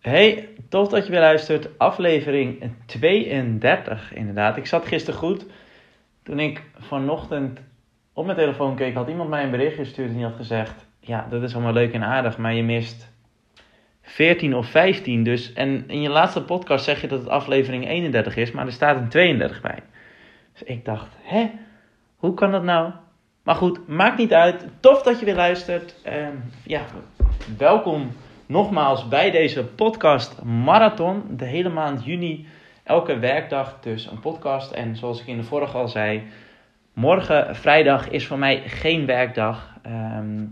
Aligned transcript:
Hey, 0.00 0.48
tof 0.68 0.88
dat 0.88 1.04
je 1.04 1.10
weer 1.10 1.20
luistert. 1.20 1.78
Aflevering 1.78 2.72
32, 2.86 4.14
inderdaad. 4.14 4.56
Ik 4.56 4.66
zat 4.66 4.86
gisteren 4.86 5.20
goed. 5.20 5.46
Toen 6.22 6.38
ik 6.38 6.62
vanochtend 6.78 7.60
op 8.12 8.24
mijn 8.24 8.36
telefoon 8.36 8.76
keek, 8.76 8.94
had 8.94 9.08
iemand 9.08 9.28
mij 9.28 9.44
een 9.44 9.50
berichtje 9.50 9.84
gestuurd 9.84 10.08
en 10.08 10.14
die 10.14 10.24
had 10.24 10.36
gezegd: 10.36 10.86
Ja, 11.00 11.26
dat 11.30 11.42
is 11.42 11.54
allemaal 11.54 11.72
leuk 11.72 11.92
en 11.92 12.02
aardig, 12.02 12.38
maar 12.38 12.54
je 12.54 12.62
mist 12.62 13.12
14 14.02 14.54
of 14.54 14.66
15. 14.66 15.22
Dus, 15.22 15.52
en 15.52 15.84
in 15.86 16.00
je 16.00 16.08
laatste 16.08 16.42
podcast 16.42 16.84
zeg 16.84 17.00
je 17.00 17.08
dat 17.08 17.18
het 17.20 17.28
aflevering 17.28 17.88
31 17.88 18.36
is, 18.36 18.50
maar 18.50 18.66
er 18.66 18.72
staat 18.72 18.96
een 18.96 19.08
32 19.08 19.60
bij. 19.60 19.82
Dus 20.52 20.62
ik 20.62 20.84
dacht: 20.84 21.16
Hè, 21.22 21.50
hoe 22.16 22.34
kan 22.34 22.50
dat 22.50 22.62
nou? 22.62 22.92
Maar 23.42 23.54
goed, 23.54 23.88
maakt 23.88 24.18
niet 24.18 24.32
uit. 24.32 24.66
Tof 24.80 25.02
dat 25.02 25.18
je 25.18 25.24
weer 25.24 25.34
luistert. 25.34 25.94
Ehm, 26.02 26.34
ja, 26.62 26.82
welkom 27.58 28.12
nogmaals 28.48 29.08
bij 29.08 29.30
deze 29.30 29.64
podcast 29.64 30.42
marathon. 30.42 31.22
De 31.36 31.44
hele 31.44 31.68
maand 31.68 32.04
juni, 32.04 32.46
elke 32.82 33.18
werkdag 33.18 33.78
dus 33.80 34.06
een 34.06 34.20
podcast. 34.20 34.70
En 34.70 34.96
zoals 34.96 35.20
ik 35.20 35.26
in 35.26 35.36
de 35.36 35.42
vorige 35.42 35.76
al 35.76 35.88
zei, 35.88 36.22
morgen 36.92 37.56
vrijdag 37.56 38.10
is 38.10 38.26
voor 38.26 38.38
mij 38.38 38.62
geen 38.66 39.06
werkdag. 39.06 39.74
Ehm, 39.82 40.44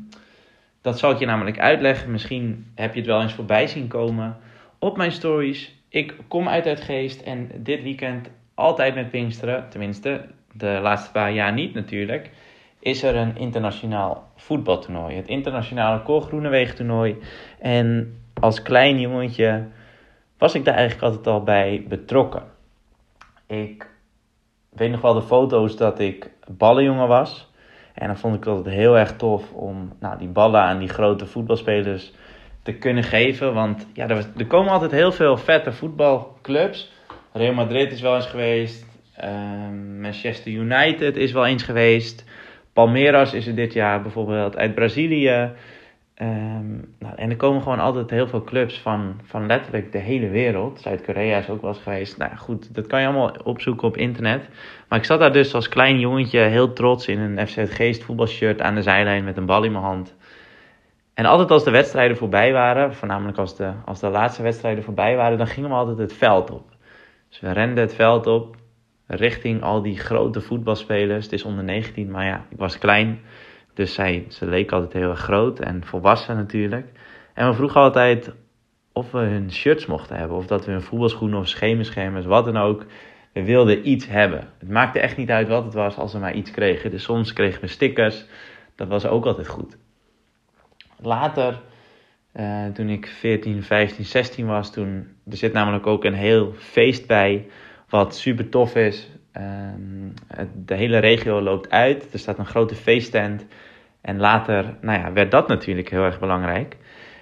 dat 0.81 0.99
zal 0.99 1.11
ik 1.11 1.19
je 1.19 1.27
namelijk 1.27 1.59
uitleggen. 1.59 2.11
Misschien 2.11 2.67
heb 2.75 2.93
je 2.93 2.99
het 2.99 3.09
wel 3.09 3.23
eens 3.23 3.35
voorbij 3.35 3.67
zien 3.67 3.89
komen 3.89 4.37
op 4.79 4.97
mijn 4.97 5.13
stories. 5.13 5.75
Ik 5.89 6.15
kom 6.29 6.49
uit 6.49 6.65
het 6.65 6.81
geest 6.81 7.21
en 7.21 7.51
dit 7.55 7.83
weekend 7.83 8.31
altijd 8.55 8.95
met 8.95 9.11
Pinksteren. 9.11 9.69
Tenminste, 9.69 10.25
de 10.53 10.79
laatste 10.83 11.11
paar 11.11 11.33
jaar 11.33 11.53
niet 11.53 11.75
natuurlijk 11.75 12.31
is 12.87 13.03
er 13.03 13.17
een 13.17 13.37
internationaal 13.37 14.33
voetbaltoernooi. 14.37 15.17
Het 15.17 15.29
internationale 15.29 16.03
Cor 16.03 16.21
Groenewegen 16.21 16.77
toernooi. 16.77 17.17
En 17.59 18.19
als 18.41 18.63
klein 18.63 19.01
jongetje 19.01 19.65
was 20.39 20.55
ik 20.55 20.65
daar 20.65 20.75
eigenlijk 20.75 21.05
altijd 21.05 21.27
al 21.27 21.43
bij 21.43 21.85
betrokken. 21.89 22.43
Ik 23.47 23.89
weet 24.69 24.91
nog 24.91 25.01
wel 25.01 25.15
de 25.15 25.23
foto's 25.23 25.77
dat 25.77 25.99
ik 25.99 26.31
ballenjongen 26.51 27.09
was. 27.09 27.51
En 27.95 28.07
dan 28.07 28.17
vond 28.17 28.37
ik 28.37 28.47
altijd 28.47 28.75
heel 28.75 28.99
erg 28.99 29.17
tof 29.17 29.53
om 29.53 29.93
nou, 30.01 30.19
die 30.19 30.29
ballen 30.29 30.61
aan 30.61 30.79
die 30.79 30.89
grote 30.89 31.27
voetbalspelers 31.27 32.13
te 32.63 32.73
kunnen 32.73 33.05
geven. 33.05 33.55
Want 33.55 33.87
ja, 33.93 34.09
er, 34.09 34.27
er 34.37 34.47
komen 34.47 34.73
altijd 34.73 34.91
heel 34.91 35.13
veel 35.13 35.37
vette 35.37 35.73
voetbalclubs. 35.73 36.93
Real 37.33 37.55
Madrid 37.55 37.93
is 37.93 38.01
wel 38.01 38.15
eens 38.15 38.27
geweest. 38.27 38.87
Ehm, 39.17 40.01
Manchester 40.01 40.53
United 40.53 41.17
is 41.17 41.33
wel 41.33 41.47
eens 41.47 41.63
geweest. 41.63 42.25
Palmeiras 42.77 43.33
is 43.33 43.47
er 43.47 43.55
dit 43.55 43.73
jaar 43.73 44.03
bijvoorbeeld 44.03 44.57
uit 44.57 44.75
Brazilië. 44.75 45.53
Um, 46.23 46.95
nou, 46.99 47.15
en 47.17 47.31
er 47.31 47.37
komen 47.37 47.63
gewoon 47.63 47.79
altijd 47.79 48.11
heel 48.11 48.29
veel 48.29 48.45
clubs 48.45 48.81
van, 48.81 49.21
van 49.25 49.47
letterlijk 49.47 49.93
de 49.93 49.99
hele 49.99 50.29
wereld. 50.29 50.81
Zuid-Korea 50.81 51.39
is 51.39 51.49
ook 51.51 51.61
wel 51.61 51.71
eens 51.71 51.83
geweest. 51.83 52.19
Nou 52.19 52.37
goed, 52.37 52.75
dat 52.75 52.87
kan 52.87 53.01
je 53.01 53.07
allemaal 53.07 53.37
opzoeken 53.45 53.89
op 53.89 53.97
internet. 53.97 54.49
Maar 54.89 54.99
ik 54.99 55.05
zat 55.05 55.19
daar 55.19 55.33
dus 55.33 55.55
als 55.55 55.69
klein 55.69 55.99
jongetje 55.99 56.39
heel 56.39 56.73
trots 56.73 57.09
in 57.09 57.19
een 57.19 57.47
FC 57.47 57.75
Geest 57.75 58.05
voetbalshirt 58.05 58.61
aan 58.61 58.75
de 58.75 58.83
zijlijn 58.83 59.25
met 59.25 59.37
een 59.37 59.47
bal 59.47 59.65
in 59.65 59.73
mijn 59.73 59.85
hand. 59.85 60.17
En 61.15 61.25
altijd 61.25 61.51
als 61.51 61.65
de 61.65 61.71
wedstrijden 61.71 62.17
voorbij 62.17 62.53
waren, 62.53 62.95
voornamelijk 62.95 63.39
als 63.39 63.57
de, 63.57 63.73
als 63.85 64.01
de 64.01 64.09
laatste 64.09 64.43
wedstrijden 64.43 64.85
voorbij 64.85 65.17
waren, 65.17 65.39
dan 65.39 65.47
gingen 65.47 65.71
we 65.71 65.77
altijd 65.77 65.99
het 65.99 66.13
veld 66.13 66.51
op. 66.51 66.69
Dus 67.29 67.41
we 67.41 67.53
renden 67.53 67.85
het 67.85 67.95
veld 67.95 68.27
op 68.27 68.57
richting 69.07 69.63
al 69.63 69.83
die 69.83 69.99
grote 69.99 70.41
voetbalspelers. 70.41 71.25
Het 71.25 71.33
is 71.33 71.45
onder 71.45 71.65
19, 71.65 72.11
maar 72.11 72.25
ja, 72.25 72.47
ik 72.49 72.59
was 72.59 72.79
klein. 72.79 73.21
Dus 73.75 73.95
zij, 73.95 74.25
ze 74.29 74.47
leek 74.47 74.73
altijd 74.73 74.93
heel 74.93 75.11
erg 75.11 75.21
groot 75.21 75.61
en 75.61 75.85
volwassen 75.85 76.37
natuurlijk. 76.37 76.87
En 77.35 77.49
we 77.49 77.55
vroegen 77.55 77.81
altijd 77.81 78.35
of 78.93 79.11
we 79.11 79.19
hun 79.19 79.53
shirts 79.53 79.87
mochten 79.87 80.17
hebben. 80.17 80.37
Of 80.37 80.47
dat 80.47 80.65
we 80.65 80.73
hun 80.73 80.83
voetbalschoenen 80.83 81.39
of 81.39 81.49
schemerschermers, 81.49 82.25
wat 82.25 82.45
dan 82.45 82.57
ook. 82.57 82.87
We 83.33 83.45
wilden 83.45 83.89
iets 83.89 84.07
hebben. 84.07 84.49
Het 84.59 84.69
maakte 84.69 85.01
echt 85.01 85.17
niet 85.17 85.31
uit 85.31 85.49
wat 85.49 85.65
het 85.65 85.75
was 85.75 85.97
als 85.97 86.13
we 86.13 86.19
maar 86.19 86.35
iets 86.35 86.51
kregen. 86.51 86.91
Dus 86.91 87.03
soms 87.03 87.33
kregen 87.33 87.61
we 87.61 87.67
stickers. 87.67 88.27
Dat 88.75 88.89
was 88.89 89.07
ook 89.07 89.27
altijd 89.27 89.49
goed. 89.49 89.77
Later, 91.01 91.61
uh, 92.35 92.67
toen 92.67 92.89
ik 92.89 93.07
14, 93.07 93.63
15, 93.63 94.05
16 94.05 94.47
was, 94.47 94.73
toen... 94.73 95.09
Er 95.31 95.37
zit 95.37 95.53
namelijk 95.53 95.87
ook 95.87 96.05
een 96.05 96.15
heel 96.15 96.53
feest 96.57 97.07
bij 97.07 97.47
wat 97.97 98.17
super 98.17 98.49
tof 98.49 98.75
is. 98.75 99.11
Um, 99.37 100.15
de 100.65 100.75
hele 100.75 100.99
regio 100.99 101.41
loopt 101.41 101.71
uit. 101.71 102.13
Er 102.13 102.19
staat 102.19 102.39
een 102.39 102.47
grote 102.47 102.75
feesttent. 102.75 103.47
En 104.01 104.19
later 104.19 104.77
nou 104.81 105.01
ja, 105.01 105.13
werd 105.13 105.31
dat 105.31 105.49
natuurlijk 105.49 105.91
heel 105.91 106.03
erg 106.03 106.19
belangrijk. 106.19 106.77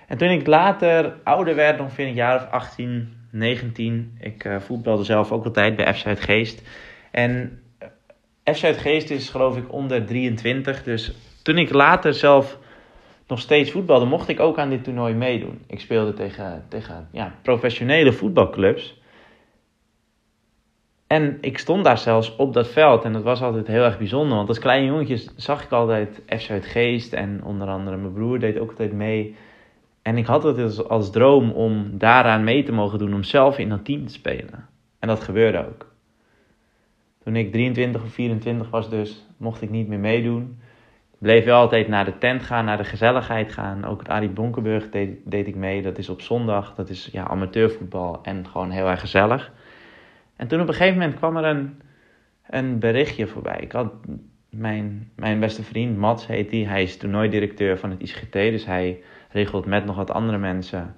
En 0.08 0.18
toen 0.18 0.28
ik 0.28 0.46
later 0.46 1.16
ouder 1.24 1.54
werd, 1.54 1.80
ongeveer 1.80 2.06
een 2.06 2.14
jaar 2.14 2.36
of 2.36 2.50
18, 2.50 3.16
19. 3.30 4.16
Ik 4.20 4.44
uh, 4.44 4.60
voetbalde 4.60 5.04
zelf 5.04 5.32
ook 5.32 5.44
altijd 5.44 5.76
bij 5.76 5.94
FC 5.94 6.20
Geest. 6.20 6.62
En 7.10 7.60
FC 8.44 8.66
Geest 8.80 9.10
is 9.10 9.28
geloof 9.28 9.56
ik 9.56 9.72
onder 9.72 10.06
23. 10.06 10.82
Dus 10.82 11.14
toen 11.42 11.58
ik 11.58 11.72
later 11.72 12.14
zelf 12.14 12.58
nog 13.28 13.41
steeds 13.41 13.70
voetbalde, 13.70 14.04
mocht 14.04 14.28
ik 14.28 14.41
ook 14.41 14.58
aan 14.58 14.70
dit 14.70 14.84
toernooi 14.84 15.14
meedoen. 15.14 15.62
Ik 15.66 15.80
speelde 15.80 16.12
tegen, 16.12 16.64
tegen 16.68 17.08
ja, 17.10 17.34
professionele 17.42 18.12
voetbalclubs. 18.12 19.02
En 21.14 21.38
ik 21.41 21.58
stond 21.58 21.84
daar 21.84 21.98
zelfs 21.98 22.36
op 22.36 22.52
dat 22.52 22.69
veld 22.69 23.04
en 23.04 23.12
dat 23.12 23.22
was 23.22 23.42
altijd 23.42 23.66
heel 23.66 23.82
erg 23.84 23.98
bijzonder. 23.98 24.36
Want 24.36 24.48
als 24.48 24.58
klein 24.58 24.84
jongetje 24.84 25.30
zag 25.36 25.64
ik 25.64 25.70
altijd 25.70 26.22
FC 26.26 26.50
uit 26.50 26.66
Geest 26.66 27.12
en 27.12 27.44
onder 27.44 27.69
andere 27.69 27.97
mijn 27.97 28.12
broer 28.12 28.38
deed 28.38 28.58
ook 28.58 28.69
altijd 28.69 28.92
mee. 28.92 29.36
En 30.03 30.16
ik 30.16 30.26
had 30.26 30.42
het 30.42 30.58
als, 30.58 30.88
als 30.88 31.10
droom 31.10 31.50
om 31.50 31.98
daaraan 31.98 32.44
mee 32.44 32.62
te 32.62 32.72
mogen 32.72 32.98
doen, 32.98 33.14
om 33.14 33.22
zelf 33.22 33.58
in 33.58 33.69
dat 33.69 33.84
team 33.84 34.06
te 34.06 34.12
spelen. 34.12 34.69
En 34.98 35.08
dat 35.08 35.22
gebeurde 35.22 35.66
ook. 35.66 35.86
Toen 37.24 37.36
ik 37.36 37.53
23 37.53 38.03
of 38.03 38.12
24 38.12 38.70
was 38.70 38.91
dus, 38.91 39.26
mocht 39.36 39.62
ik 39.62 39.70
niet 39.70 39.88
meer 39.88 39.98
meedoen. 39.98 40.58
Ik 41.12 41.19
bleef 41.19 41.44
wel 41.44 41.60
altijd 41.60 41.88
naar 41.88 42.04
de 42.04 42.19
tent 42.19 42.42
gaan, 42.42 42.64
naar 42.64 42.76
de 42.76 42.84
gezelligheid 42.84 43.53
gaan. 43.53 43.84
Ook 43.84 43.98
het 43.98 44.08
Arie 44.08 44.28
Bonkenburg 44.28 44.91
deed, 44.91 45.19
deed 45.24 45.47
ik 45.47 45.54
mee. 45.54 45.82
Dat 45.82 45.98
is 45.98 46.08
op 46.08 46.20
zondag, 46.20 46.74
dat 46.74 46.88
is 46.88 47.08
ja, 47.12 47.26
amateurvoetbal 47.26 48.19
en 48.22 48.47
gewoon 48.47 48.70
heel 48.70 48.88
erg 48.88 49.00
gezellig. 49.00 49.53
En 50.37 50.49
toen 50.49 50.61
op 50.61 50.69
een 50.69 50.75
gegeven 50.75 50.99
moment 50.99 51.17
kwam 51.17 51.37
er 51.37 51.45
een, 51.45 51.81
een 52.47 52.78
berichtje 52.78 53.27
voorbij. 53.27 53.59
Ik 53.61 53.72
had 53.72 53.93
mijn, 54.50 55.11
mijn 55.17 55.41
beste 55.41 55.62
vriend, 55.62 55.97
Mats 55.97 56.27
heet 56.27 56.50
hij. 56.50 56.61
Hij 56.61 56.83
is 56.83 56.97
toernooidirecteur 56.97 57.78
van 57.78 57.91
het 57.91 58.03
ICGT. 58.03 58.33
Dus 58.33 58.67
hij 58.67 59.03
regelt 59.31 59.67
met 59.67 59.84
nog 59.84 59.97
wat 59.97 60.11
andere 60.11 60.39
mensen. 60.39 60.97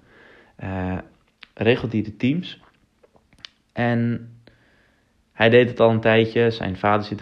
Uh, 0.64 0.98
regelt 1.54 1.92
hij 1.92 2.02
de 2.02 2.16
teams. 2.16 2.60
En 3.72 4.30
hij 5.32 5.48
deed 5.48 5.68
het 5.68 5.80
al 5.80 5.90
een 5.90 6.00
tijdje. 6.00 6.50
Zijn 6.50 6.76
vader 6.76 7.06
zit 7.06 7.20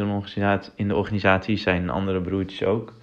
in 0.74 0.88
de 0.88 0.94
organisatie. 0.94 1.56
Zijn 1.56 1.90
andere 1.90 2.20
broertjes 2.20 2.64
ook. 2.64 2.94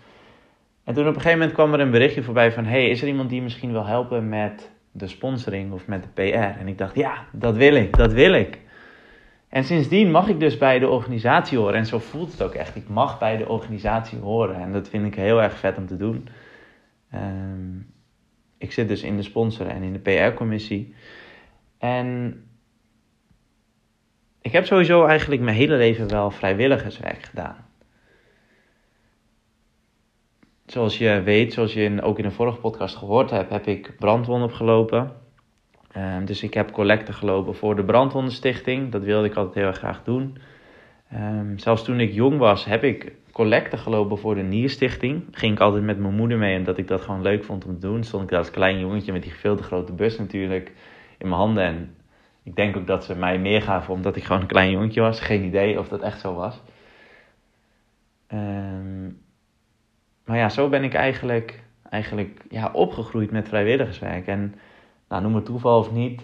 En 0.84 0.94
toen 0.94 1.08
op 1.08 1.16
een 1.16 1.22
gegeven 1.22 1.38
moment 1.38 1.56
kwam 1.56 1.74
er 1.74 1.80
een 1.80 1.92
berichtje 1.92 2.24
voorbij 2.24 2.52
van... 2.52 2.66
Hey, 2.66 2.90
is 2.90 3.02
er 3.02 3.08
iemand 3.08 3.30
die 3.30 3.42
misschien 3.42 3.72
wil 3.72 3.86
helpen 3.86 4.30
met 4.30 4.72
de 4.92 5.08
sponsoring 5.08 5.72
of 5.72 5.88
met 5.88 6.04
de 6.04 6.10
PR? 6.14 6.60
En 6.60 6.68
ik 6.68 6.78
dacht, 6.78 6.96
ja, 6.96 7.26
dat 7.32 7.56
wil 7.56 7.76
ik, 7.76 7.98
dat 7.98 8.14
wil 8.14 8.34
ik. 8.34 8.60
En 9.52 9.64
sindsdien 9.64 10.12
mag 10.12 10.28
ik 10.28 10.40
dus 10.40 10.58
bij 10.58 10.80
de 10.80 10.88
organisatie 10.88 11.58
horen. 11.58 11.76
En 11.76 11.86
zo 11.86 12.00
voelt 12.00 12.32
het 12.32 12.42
ook 12.42 12.54
echt. 12.54 12.76
Ik 12.76 12.88
mag 12.88 13.20
bij 13.20 13.38
de 13.38 13.48
organisatie 13.48 14.20
horen. 14.20 14.56
En 14.56 14.72
dat 14.72 14.90
vind 14.90 15.06
ik 15.06 15.16
heel 15.16 15.42
erg 15.42 15.58
vet 15.58 15.78
om 15.78 15.88
te 15.88 15.98
doen. 15.98 16.28
Um, 17.14 17.94
ik 18.58 18.72
zit 18.72 18.88
dus 18.88 19.04
in 19.04 19.16
de 19.16 19.24
sponsoren 19.24 19.72
en 19.72 19.84
in 19.84 19.94
de 19.94 20.00
PR-commissie. 20.00 20.96
En 21.78 22.36
ik 24.42 24.52
heb 24.52 24.66
sowieso 24.66 25.06
eigenlijk 25.06 25.42
mijn 25.42 25.56
hele 25.56 25.76
leven 25.76 26.10
wel 26.10 26.32
vrijwilligerswerk 26.32 27.24
gedaan. 27.24 27.66
Zoals 30.66 30.98
je 30.98 31.22
weet, 31.22 31.54
zoals 31.54 31.74
je 31.74 32.02
ook 32.02 32.18
in 32.18 32.24
de 32.24 32.32
vorige 32.32 32.60
podcast 32.60 32.96
gehoord 32.96 33.30
hebt, 33.30 33.50
heb 33.50 33.68
ik 33.68 33.96
brandwonden 33.98 34.48
opgelopen. 34.48 35.21
Um, 35.98 36.26
dus 36.26 36.44
ik 36.44 36.54
heb 36.54 36.72
collecten 36.72 37.14
gelopen 37.14 37.56
voor 37.56 37.76
de 37.76 37.84
Brandwondenstichting. 37.84 38.92
Dat 38.92 39.04
wilde 39.04 39.28
ik 39.28 39.36
altijd 39.36 39.56
heel 39.56 39.66
erg 39.66 39.78
graag 39.78 40.04
doen. 40.04 40.38
Um, 41.14 41.58
zelfs 41.58 41.84
toen 41.84 42.00
ik 42.00 42.14
jong 42.14 42.38
was, 42.38 42.66
heb 42.66 42.84
ik 42.84 43.14
collecten 43.32 43.80
gelopen 43.80 44.18
voor 44.18 44.36
de 44.36 44.42
Nierstichting. 44.42 45.24
Ging 45.32 45.54
ik 45.54 45.60
altijd 45.60 45.84
met 45.84 46.00
mijn 46.00 46.16
moeder 46.16 46.38
mee, 46.38 46.58
omdat 46.58 46.78
ik 46.78 46.88
dat 46.88 47.02
gewoon 47.02 47.22
leuk 47.22 47.44
vond 47.44 47.66
om 47.66 47.74
te 47.74 47.88
doen. 47.88 48.04
Stond 48.04 48.24
ik 48.24 48.30
daar 48.30 48.40
als 48.40 48.52
klein 48.52 48.80
jongetje 48.80 49.12
met 49.12 49.24
die 49.24 49.34
veel 49.34 49.56
te 49.56 49.64
grote 49.64 49.94
bus 49.94 50.18
natuurlijk 50.18 50.72
in 51.18 51.28
mijn 51.28 51.40
handen. 51.40 51.64
En 51.64 51.96
ik 52.44 52.56
denk 52.56 52.78
ook 52.78 52.88
dat 52.88 53.04
ze 53.04 53.16
mij 53.16 53.40
meer 53.40 53.62
gaven 53.62 53.94
omdat 53.94 54.16
ik 54.16 54.24
gewoon 54.24 54.42
een 54.42 54.48
klein 54.48 54.72
jongetje 54.72 55.02
was. 55.02 55.20
Geen 55.20 55.44
idee 55.44 55.80
of 55.80 55.88
dat 55.88 56.02
echt 56.02 56.20
zo 56.20 56.34
was. 56.34 56.62
Um, 58.34 59.20
maar 60.26 60.38
ja, 60.38 60.50
zo 60.50 60.70
ben 60.70 60.84
ik 60.84 60.94
eigenlijk, 60.94 61.64
eigenlijk 61.90 62.46
ja, 62.50 62.70
opgegroeid 62.74 63.32
met 63.32 63.48
vrijwilligerswerk. 63.48 64.28
En 64.28 64.56
nou, 65.12 65.24
noem 65.24 65.36
het 65.36 65.46
toeval 65.46 65.80
of 65.80 65.92
niet. 65.92 66.22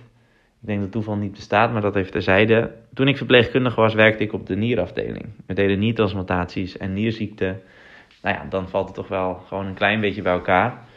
Ik 0.62 0.68
denk 0.68 0.82
dat 0.82 0.92
toeval 0.92 1.16
niet 1.16 1.32
bestaat, 1.32 1.72
maar 1.72 1.82
dat 1.82 1.96
even 1.96 2.12
terzijde. 2.12 2.76
Toen 2.94 3.08
ik 3.08 3.18
verpleegkundige 3.18 3.82
was, 3.82 3.94
werkte 3.94 4.24
ik 4.24 4.34
op 4.34 4.46
de 4.46 4.56
nierafdeling. 4.56 5.26
We 5.46 5.54
deden 5.54 5.80
niertransplantaties 5.80 6.78
en 6.78 6.94
nierziekten. 6.94 7.62
Nou 8.22 8.36
ja, 8.36 8.46
dan 8.50 8.70
valt 8.70 8.86
het 8.86 8.96
toch 8.96 9.08
wel 9.08 9.34
gewoon 9.34 9.66
een 9.66 9.74
klein 9.74 10.02
beetje 10.02 10.22
bij 10.22 10.34
elkaar. 10.34 10.88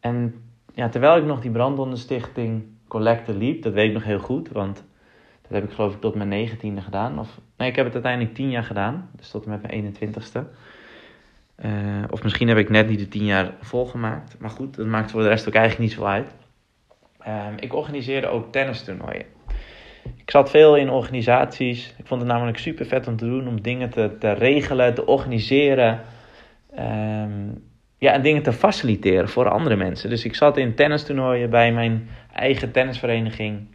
En 0.00 0.34
ja, 0.74 0.88
terwijl 0.88 1.16
ik 1.16 1.24
nog 1.24 1.40
die 1.40 1.50
brandwondenstichting 1.50 2.64
collecte 2.88 3.34
liep, 3.34 3.62
dat 3.62 3.72
weet 3.72 3.88
ik 3.88 3.94
nog 3.94 4.04
heel 4.04 4.18
goed, 4.18 4.48
want 4.48 4.84
dat 5.42 5.50
heb 5.50 5.64
ik 5.64 5.70
geloof 5.70 5.94
ik 5.94 6.00
tot 6.00 6.14
mijn 6.14 6.28
negentiende 6.28 6.80
gedaan. 6.80 7.18
Of, 7.18 7.40
nee, 7.56 7.68
ik 7.68 7.76
heb 7.76 7.84
het 7.84 7.94
uiteindelijk 7.94 8.34
tien 8.34 8.50
jaar 8.50 8.64
gedaan, 8.64 9.10
dus 9.16 9.30
tot 9.30 9.44
en 9.44 9.50
met 9.50 9.62
mijn 9.62 9.94
21ste. 9.94 10.40
Uh, 11.64 12.04
of 12.10 12.22
misschien 12.22 12.48
heb 12.48 12.58
ik 12.58 12.70
net 12.70 12.88
niet 12.88 12.98
de 12.98 13.08
tien 13.08 13.24
jaar 13.24 13.52
volgemaakt. 13.60 14.36
Maar 14.38 14.50
goed, 14.50 14.76
dat 14.76 14.86
maakt 14.86 15.10
voor 15.10 15.22
de 15.22 15.28
rest 15.28 15.48
ook 15.48 15.54
eigenlijk 15.54 15.88
niet 15.88 15.98
zo 15.98 16.04
uit. 16.04 16.34
Uh, 17.26 17.46
ik 17.56 17.74
organiseerde 17.74 18.28
ook 18.28 18.52
tennistoernooien. 18.52 19.24
Ik 20.16 20.30
zat 20.30 20.50
veel 20.50 20.76
in 20.76 20.90
organisaties. 20.90 21.94
Ik 21.98 22.06
vond 22.06 22.20
het 22.20 22.30
namelijk 22.30 22.58
super 22.58 22.86
vet 22.86 23.06
om 23.06 23.16
te 23.16 23.24
doen, 23.24 23.48
om 23.48 23.62
dingen 23.62 23.90
te, 23.90 24.16
te 24.18 24.32
regelen, 24.32 24.94
te 24.94 25.06
organiseren. 25.06 26.00
Um, 26.78 27.66
ja, 27.98 28.12
en 28.12 28.22
dingen 28.22 28.42
te 28.42 28.52
faciliteren 28.52 29.28
voor 29.28 29.48
andere 29.48 29.76
mensen. 29.76 30.10
Dus 30.10 30.24
ik 30.24 30.34
zat 30.34 30.56
in 30.56 30.74
tennistoernooien 30.74 31.50
bij 31.50 31.72
mijn 31.72 32.08
eigen 32.32 32.72
tennisvereniging. 32.72 33.66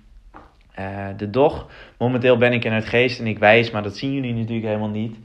Uh, 0.80 1.08
de 1.18 1.30
DOG. 1.30 1.68
Momenteel 1.98 2.38
ben 2.38 2.54
ik 2.54 2.66
in 2.66 2.74
het 2.74 2.86
geest 2.86 3.20
en 3.20 3.28
ik 3.28 3.40
wijs, 3.40 3.72
maar 3.72 3.84
dat 3.84 3.98
zien 3.98 4.14
jullie 4.14 4.34
natuurlijk 4.34 4.66
helemaal 4.66 4.90
niet. 4.90 5.18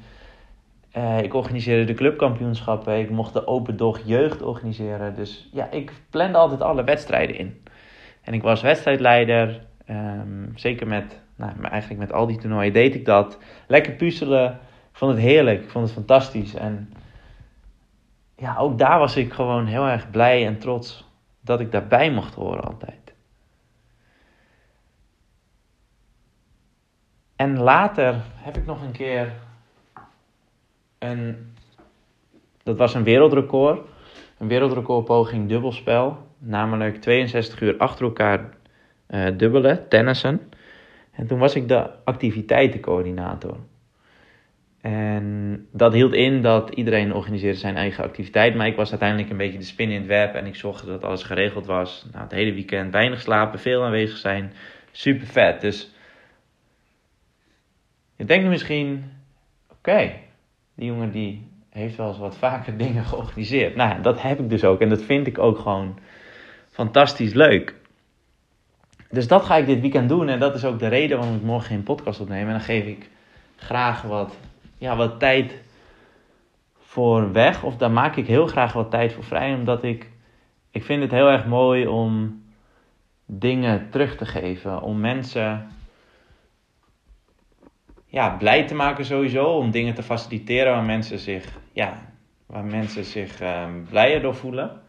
Uh, 0.96 1.22
ik 1.22 1.34
organiseerde 1.34 1.84
de 1.84 1.94
clubkampioenschappen. 1.94 2.98
Ik 2.98 3.10
mocht 3.10 3.32
de 3.32 3.46
Open 3.46 3.76
Dog 3.76 4.00
Jeugd 4.04 4.42
organiseren. 4.42 5.14
Dus 5.14 5.48
ja, 5.52 5.70
ik 5.70 5.92
plande 6.10 6.38
altijd 6.38 6.60
alle 6.60 6.84
wedstrijden 6.84 7.36
in. 7.36 7.62
En 8.22 8.34
ik 8.34 8.42
was 8.42 8.62
wedstrijdleider. 8.62 9.66
Um, 9.90 10.52
zeker 10.54 10.86
met, 10.86 11.20
nou, 11.36 11.52
eigenlijk 11.62 12.00
met 12.00 12.12
al 12.12 12.26
die 12.26 12.38
toernooien 12.38 12.72
deed 12.72 12.94
ik 12.94 13.04
dat. 13.04 13.38
Lekker 13.66 13.92
puzzelen. 13.92 14.50
Ik 14.90 14.96
vond 14.96 15.12
het 15.12 15.20
heerlijk. 15.20 15.62
Ik 15.62 15.70
vond 15.70 15.84
het 15.84 15.94
fantastisch. 15.94 16.54
En 16.54 16.92
ja, 18.36 18.56
ook 18.56 18.78
daar 18.78 18.98
was 18.98 19.16
ik 19.16 19.32
gewoon 19.32 19.66
heel 19.66 19.86
erg 19.86 20.10
blij 20.10 20.46
en 20.46 20.58
trots 20.58 21.10
dat 21.40 21.60
ik 21.60 21.72
daarbij 21.72 22.10
mocht 22.10 22.34
horen 22.34 22.64
altijd. 22.64 23.14
En 27.36 27.58
later 27.58 28.14
heb 28.34 28.56
ik 28.56 28.66
nog 28.66 28.82
een 28.82 28.92
keer 28.92 29.32
een. 30.98 31.54
Dat 32.62 32.76
was 32.76 32.94
een 32.94 33.04
wereldrecord. 33.04 33.88
Een 34.38 34.48
wereldrecordpoging 34.48 35.48
dubbelspel. 35.48 36.26
Namelijk 36.38 37.00
62 37.00 37.60
uur 37.60 37.76
achter 37.76 38.04
elkaar 38.04 38.56
uh, 39.10 39.26
dubbelen, 39.36 39.88
tennissen. 39.88 40.40
En 41.10 41.26
toen 41.26 41.38
was 41.38 41.54
ik 41.54 41.68
de 41.68 41.90
activiteitencoördinator. 42.04 43.56
En 44.80 45.66
dat 45.72 45.92
hield 45.92 46.12
in 46.12 46.42
dat 46.42 46.70
iedereen 46.70 47.14
organiseerde 47.14 47.58
zijn 47.58 47.76
eigen 47.76 48.04
activiteit. 48.04 48.54
Maar 48.54 48.66
ik 48.66 48.76
was 48.76 48.90
uiteindelijk 48.90 49.30
een 49.30 49.36
beetje 49.36 49.58
de 49.58 49.64
spin 49.64 49.90
in 49.90 49.98
het 49.98 50.06
web. 50.06 50.34
En 50.34 50.46
ik 50.46 50.54
zorgde 50.54 50.86
dat 50.86 51.04
alles 51.04 51.22
geregeld 51.22 51.66
was. 51.66 52.06
Nou, 52.12 52.22
het 52.24 52.32
hele 52.32 52.52
weekend 52.52 52.92
weinig 52.92 53.20
slapen, 53.20 53.58
veel 53.58 53.84
aanwezig 53.84 54.16
zijn. 54.16 54.52
Super 54.92 55.26
vet. 55.26 55.60
Dus 55.60 55.92
je 58.16 58.24
denkt 58.24 58.48
misschien: 58.48 59.12
oké, 59.70 60.12
die 60.78 60.86
jongen 60.86 61.10
die 61.10 61.48
heeft 61.70 61.96
wel 61.96 62.08
eens 62.08 62.18
wat 62.18 62.36
vaker 62.36 62.76
dingen 62.84 63.04
georganiseerd. 63.04 63.76
Nou, 63.76 64.00
dat 64.02 64.22
heb 64.22 64.40
ik 64.40 64.48
dus 64.50 64.64
ook. 64.64 64.80
En 64.80 64.88
dat 64.88 65.02
vind 65.02 65.26
ik 65.26 65.38
ook 65.38 65.58
gewoon 65.58 65.98
fantastisch 66.70 67.32
leuk. 67.32 67.74
Dus 69.10 69.28
dat 69.28 69.44
ga 69.44 69.56
ik 69.56 69.66
dit 69.66 69.80
weekend 69.80 70.08
doen. 70.08 70.28
En 70.28 70.38
dat 70.38 70.54
is 70.54 70.64
ook 70.64 70.78
de 70.78 70.88
reden 70.88 71.18
waarom 71.18 71.36
ik 71.36 71.42
morgen 71.42 71.68
geen 71.68 71.82
podcast 71.82 72.20
opneem. 72.20 72.46
En 72.46 72.50
dan 72.50 72.60
geef 72.60 72.86
ik 72.86 73.10
graag 73.56 74.02
wat 74.02 74.38
ja, 74.78 74.96
wat 74.96 75.18
tijd 75.18 75.62
voor 76.78 77.32
weg. 77.32 77.62
Of 77.62 77.76
daar 77.76 77.90
maak 77.90 78.16
ik 78.16 78.26
heel 78.26 78.46
graag 78.46 78.72
wat 78.72 78.90
tijd 78.90 79.12
voor 79.12 79.24
vrij. 79.24 79.54
Omdat 79.54 79.82
ik, 79.82 80.10
ik 80.70 80.84
vind 80.84 81.02
het 81.02 81.10
heel 81.10 81.28
erg 81.28 81.46
mooi 81.46 81.86
om 81.86 82.42
dingen 83.26 83.90
terug 83.90 84.16
te 84.16 84.26
geven. 84.26 84.82
Om 84.82 85.00
mensen 85.00 85.68
ja, 88.08 88.28
blij 88.28 88.66
te 88.66 88.74
maken 88.74 89.04
sowieso. 89.04 89.44
Om 89.44 89.70
dingen 89.70 89.94
te 89.94 90.02
faciliteren 90.02 90.72
waar 90.72 90.84
mensen 90.84 91.18
zich, 91.18 91.44
ja, 91.72 92.12
waar 92.46 92.64
mensen 92.64 93.04
zich 93.04 93.40
um, 93.40 93.86
blijer 93.88 94.20
door 94.20 94.34
voelen. 94.34 94.80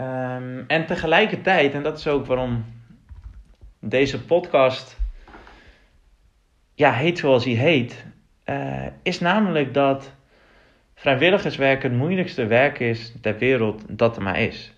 Um, 0.00 0.64
en 0.66 0.86
tegelijkertijd, 0.86 1.74
en 1.74 1.82
dat 1.82 1.98
is 1.98 2.06
ook 2.06 2.26
waarom 2.26 2.64
deze 3.80 4.24
podcast 4.24 4.98
ja, 6.74 6.92
heet 6.92 7.18
zoals 7.18 7.44
hij 7.44 7.54
heet 7.54 8.06
uh, 8.44 8.86
is 9.02 9.20
namelijk 9.20 9.74
dat 9.74 10.14
vrijwilligerswerk 10.94 11.82
het 11.82 11.92
moeilijkste 11.92 12.46
werk 12.46 12.78
is 12.78 13.14
ter 13.20 13.38
wereld 13.38 13.98
dat 13.98 14.16
er 14.16 14.22
maar 14.22 14.40
is. 14.40 14.72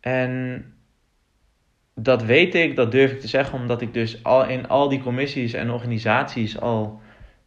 En 0.00 0.71
dat 2.02 2.22
weet 2.22 2.54
ik, 2.54 2.76
dat 2.76 2.90
durf 2.90 3.12
ik 3.12 3.20
te 3.20 3.28
zeggen, 3.28 3.58
omdat 3.58 3.80
ik 3.80 3.94
dus 3.94 4.24
al 4.24 4.46
in 4.46 4.68
al 4.68 4.88
die 4.88 5.02
commissies 5.02 5.52
en 5.52 5.70
organisaties 5.70 6.60
al 6.60 7.00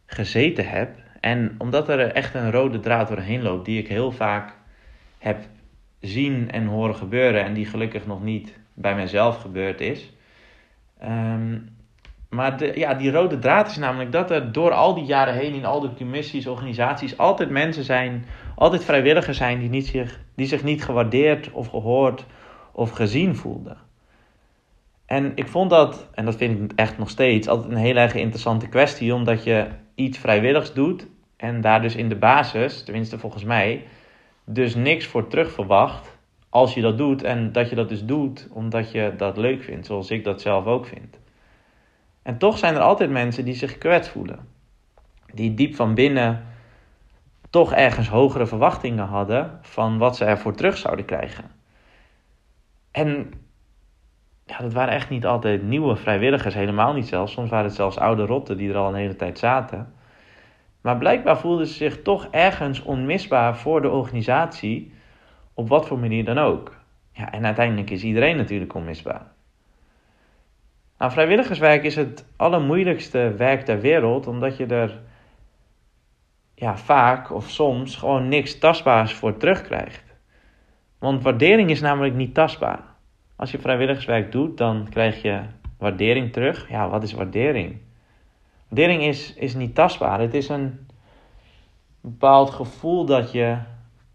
gezeten 0.06 0.68
heb. 0.68 0.96
En 1.20 1.54
omdat 1.58 1.88
er 1.88 2.12
echt 2.12 2.34
een 2.34 2.50
rode 2.50 2.80
draad 2.80 3.08
doorheen 3.08 3.42
loopt, 3.42 3.64
die 3.64 3.78
ik 3.78 3.88
heel 3.88 4.12
vaak 4.12 4.54
heb 5.18 5.38
zien 6.00 6.50
en 6.50 6.66
horen 6.66 6.94
gebeuren, 6.94 7.44
en 7.44 7.54
die 7.54 7.66
gelukkig 7.66 8.06
nog 8.06 8.22
niet 8.22 8.58
bij 8.74 8.94
mezelf 8.94 9.40
gebeurd 9.40 9.80
is. 9.80 10.12
Um, 11.04 11.74
maar 12.30 12.78
ja, 12.78 12.94
die 12.94 13.10
rode 13.10 13.38
draad 13.38 13.68
is 13.68 13.76
namelijk 13.76 14.12
dat 14.12 14.30
er 14.30 14.52
door 14.52 14.72
al 14.72 14.94
die 14.94 15.04
jaren 15.04 15.34
heen 15.34 15.54
in 15.54 15.64
al 15.64 15.80
de 15.80 15.94
commissies, 15.94 16.46
organisaties, 16.46 17.18
altijd 17.18 17.50
mensen 17.50 17.84
zijn, 17.84 18.24
altijd 18.54 18.84
vrijwilligers 18.84 19.36
zijn 19.36 19.58
die, 19.58 19.68
niet 19.68 19.86
zich, 19.86 20.20
die 20.34 20.46
zich 20.46 20.64
niet 20.64 20.84
gewaardeerd 20.84 21.50
of 21.50 21.68
gehoord 21.68 22.26
of 22.72 22.90
gezien 22.90 23.36
voelden. 23.36 23.76
En 25.06 25.32
ik 25.34 25.48
vond 25.48 25.70
dat, 25.70 26.08
en 26.14 26.24
dat 26.24 26.36
vind 26.36 26.72
ik 26.72 26.78
echt 26.78 26.98
nog 26.98 27.10
steeds, 27.10 27.48
altijd 27.48 27.72
een 27.72 27.78
heel 27.78 27.96
erg 27.96 28.14
interessante 28.14 28.68
kwestie, 28.68 29.14
omdat 29.14 29.44
je 29.44 29.66
iets 29.94 30.18
vrijwilligs 30.18 30.72
doet 30.72 31.06
en 31.36 31.60
daar 31.60 31.82
dus 31.82 31.94
in 31.94 32.08
de 32.08 32.16
basis, 32.16 32.82
tenminste 32.82 33.18
volgens 33.18 33.44
mij, 33.44 33.84
dus 34.44 34.74
niks 34.74 35.06
voor 35.06 35.26
terug 35.26 35.52
verwacht 35.52 36.18
als 36.48 36.74
je 36.74 36.80
dat 36.80 36.98
doet 36.98 37.22
en 37.22 37.52
dat 37.52 37.68
je 37.68 37.76
dat 37.76 37.88
dus 37.88 38.04
doet 38.04 38.48
omdat 38.52 38.90
je 38.90 39.14
dat 39.16 39.36
leuk 39.36 39.62
vindt, 39.62 39.86
zoals 39.86 40.10
ik 40.10 40.24
dat 40.24 40.40
zelf 40.40 40.66
ook 40.66 40.86
vind. 40.86 41.18
En 42.22 42.38
toch 42.38 42.58
zijn 42.58 42.74
er 42.74 42.80
altijd 42.80 43.10
mensen 43.10 43.44
die 43.44 43.54
zich 43.54 43.78
kwets 43.78 44.08
voelen. 44.08 44.48
Die 45.34 45.54
diep 45.54 45.74
van 45.74 45.94
binnen 45.94 46.44
toch 47.50 47.72
ergens 47.72 48.08
hogere 48.08 48.46
verwachtingen 48.46 49.06
hadden 49.06 49.58
van 49.62 49.98
wat 49.98 50.16
ze 50.16 50.24
ervoor 50.24 50.54
terug 50.54 50.76
zouden 50.76 51.04
krijgen. 51.04 51.44
En 52.90 53.32
ja, 54.46 54.58
dat 54.58 54.72
waren 54.72 54.94
echt 54.94 55.10
niet 55.10 55.26
altijd 55.26 55.62
nieuwe 55.62 55.96
vrijwilligers, 55.96 56.54
helemaal 56.54 56.92
niet 56.92 57.06
zelfs. 57.06 57.32
Soms 57.32 57.50
waren 57.50 57.64
het 57.64 57.74
zelfs 57.74 57.98
oude 57.98 58.26
rotten 58.26 58.56
die 58.56 58.70
er 58.70 58.76
al 58.76 58.88
een 58.88 58.94
hele 58.94 59.16
tijd 59.16 59.38
zaten. 59.38 59.94
Maar 60.80 60.98
blijkbaar 60.98 61.38
voelden 61.38 61.66
ze 61.66 61.74
zich 61.74 62.02
toch 62.02 62.28
ergens 62.30 62.82
onmisbaar 62.82 63.56
voor 63.56 63.82
de 63.82 63.90
organisatie, 63.90 64.92
op 65.54 65.68
wat 65.68 65.86
voor 65.86 65.98
manier 65.98 66.24
dan 66.24 66.38
ook. 66.38 66.76
Ja, 67.12 67.32
en 67.32 67.44
uiteindelijk 67.44 67.90
is 67.90 68.02
iedereen 68.02 68.36
natuurlijk 68.36 68.74
onmisbaar. 68.74 69.32
Nou, 70.98 71.12
vrijwilligerswerk 71.12 71.84
is 71.84 71.96
het 71.96 72.26
allermoeilijkste 72.36 73.34
werk 73.36 73.64
ter 73.64 73.80
wereld, 73.80 74.26
omdat 74.26 74.56
je 74.56 74.66
er 74.66 75.00
ja, 76.54 76.76
vaak 76.76 77.30
of 77.32 77.50
soms 77.50 77.96
gewoon 77.96 78.28
niks 78.28 78.58
tastbaars 78.58 79.12
voor 79.12 79.36
terugkrijgt. 79.36 80.04
Want 80.98 81.22
waardering 81.22 81.70
is 81.70 81.80
namelijk 81.80 82.14
niet 82.14 82.34
tastbaar. 82.34 82.95
Als 83.36 83.50
je 83.50 83.58
vrijwilligerswerk 83.58 84.32
doet, 84.32 84.58
dan 84.58 84.86
krijg 84.90 85.22
je 85.22 85.42
waardering 85.78 86.32
terug. 86.32 86.68
Ja, 86.68 86.88
wat 86.88 87.02
is 87.02 87.12
waardering? 87.12 87.78
Waardering 88.68 89.02
is, 89.02 89.34
is 89.34 89.54
niet 89.54 89.74
tastbaar. 89.74 90.20
Het 90.20 90.34
is 90.34 90.48
een 90.48 90.86
bepaald 92.00 92.50
gevoel 92.50 93.04
dat 93.04 93.32
je 93.32 93.58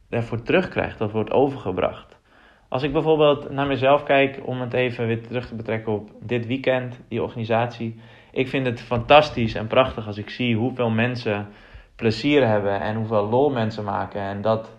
ervoor 0.09 0.41
terugkrijgt, 0.41 0.97
dat 0.97 1.11
wordt 1.11 1.31
overgebracht. 1.31 2.19
Als 2.67 2.83
ik 2.83 2.93
bijvoorbeeld 2.93 3.49
naar 3.49 3.67
mezelf 3.67 4.03
kijk, 4.03 4.39
om 4.45 4.61
het 4.61 4.73
even 4.73 5.07
weer 5.07 5.27
terug 5.27 5.47
te 5.47 5.55
betrekken 5.55 5.93
op 5.93 6.09
dit 6.19 6.45
weekend, 6.45 6.99
die 7.07 7.23
organisatie. 7.23 7.99
Ik 8.31 8.47
vind 8.47 8.65
het 8.65 8.81
fantastisch 8.81 9.55
en 9.55 9.67
prachtig 9.67 10.07
als 10.07 10.17
ik 10.17 10.29
zie 10.29 10.55
hoeveel 10.55 10.89
mensen 10.89 11.47
plezier 11.95 12.47
hebben 12.47 12.81
en 12.81 12.95
hoeveel 12.95 13.29
lol 13.29 13.49
mensen 13.49 13.83
maken. 13.83 14.21
En 14.21 14.41
dat, 14.41 14.77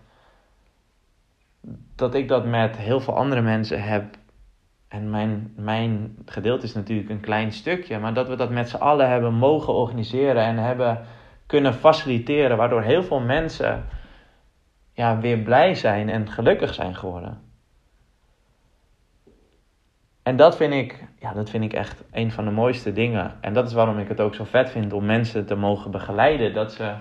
dat 1.97 2.15
ik 2.15 2.29
dat 2.29 2.47
met 2.47 2.77
heel 2.77 3.01
veel 3.01 3.17
andere 3.17 3.41
mensen 3.41 3.83
heb. 3.83 4.05
En 4.93 5.11
mijn, 5.11 5.53
mijn 5.57 6.17
gedeelte 6.27 6.65
is 6.65 6.75
natuurlijk 6.75 7.11
een 7.11 7.21
klein 7.21 7.53
stukje, 7.53 7.99
maar 7.99 8.15
dat 8.15 8.29
we 8.29 8.37
dat 8.37 8.51
met 8.51 8.69
z'n 8.69 8.77
allen 8.77 9.09
hebben 9.09 9.35
mogen 9.35 9.73
organiseren 9.73 10.43
en 10.43 10.57
hebben 10.57 11.07
kunnen 11.47 11.75
faciliteren, 11.75 12.57
waardoor 12.57 12.83
heel 12.83 13.03
veel 13.03 13.21
mensen 13.21 13.85
ja, 14.93 15.19
weer 15.19 15.39
blij 15.39 15.75
zijn 15.75 16.09
en 16.09 16.31
gelukkig 16.31 16.75
zijn 16.75 16.95
geworden. 16.95 17.41
En 20.23 20.37
dat 20.37 20.57
vind, 20.57 20.73
ik, 20.73 21.05
ja, 21.19 21.33
dat 21.33 21.51
vind 21.51 21.65
ik 21.65 21.73
echt 21.73 22.05
een 22.11 22.33
van 22.33 22.45
de 22.45 22.51
mooiste 22.51 22.93
dingen. 22.93 23.37
En 23.41 23.53
dat 23.53 23.67
is 23.67 23.73
waarom 23.73 23.99
ik 23.99 24.09
het 24.09 24.21
ook 24.21 24.35
zo 24.35 24.45
vet 24.45 24.71
vind 24.71 24.93
om 24.93 25.05
mensen 25.05 25.47
te 25.47 25.55
mogen 25.55 25.91
begeleiden. 25.91 26.55
Dat 26.55 26.73
ze, 26.73 26.95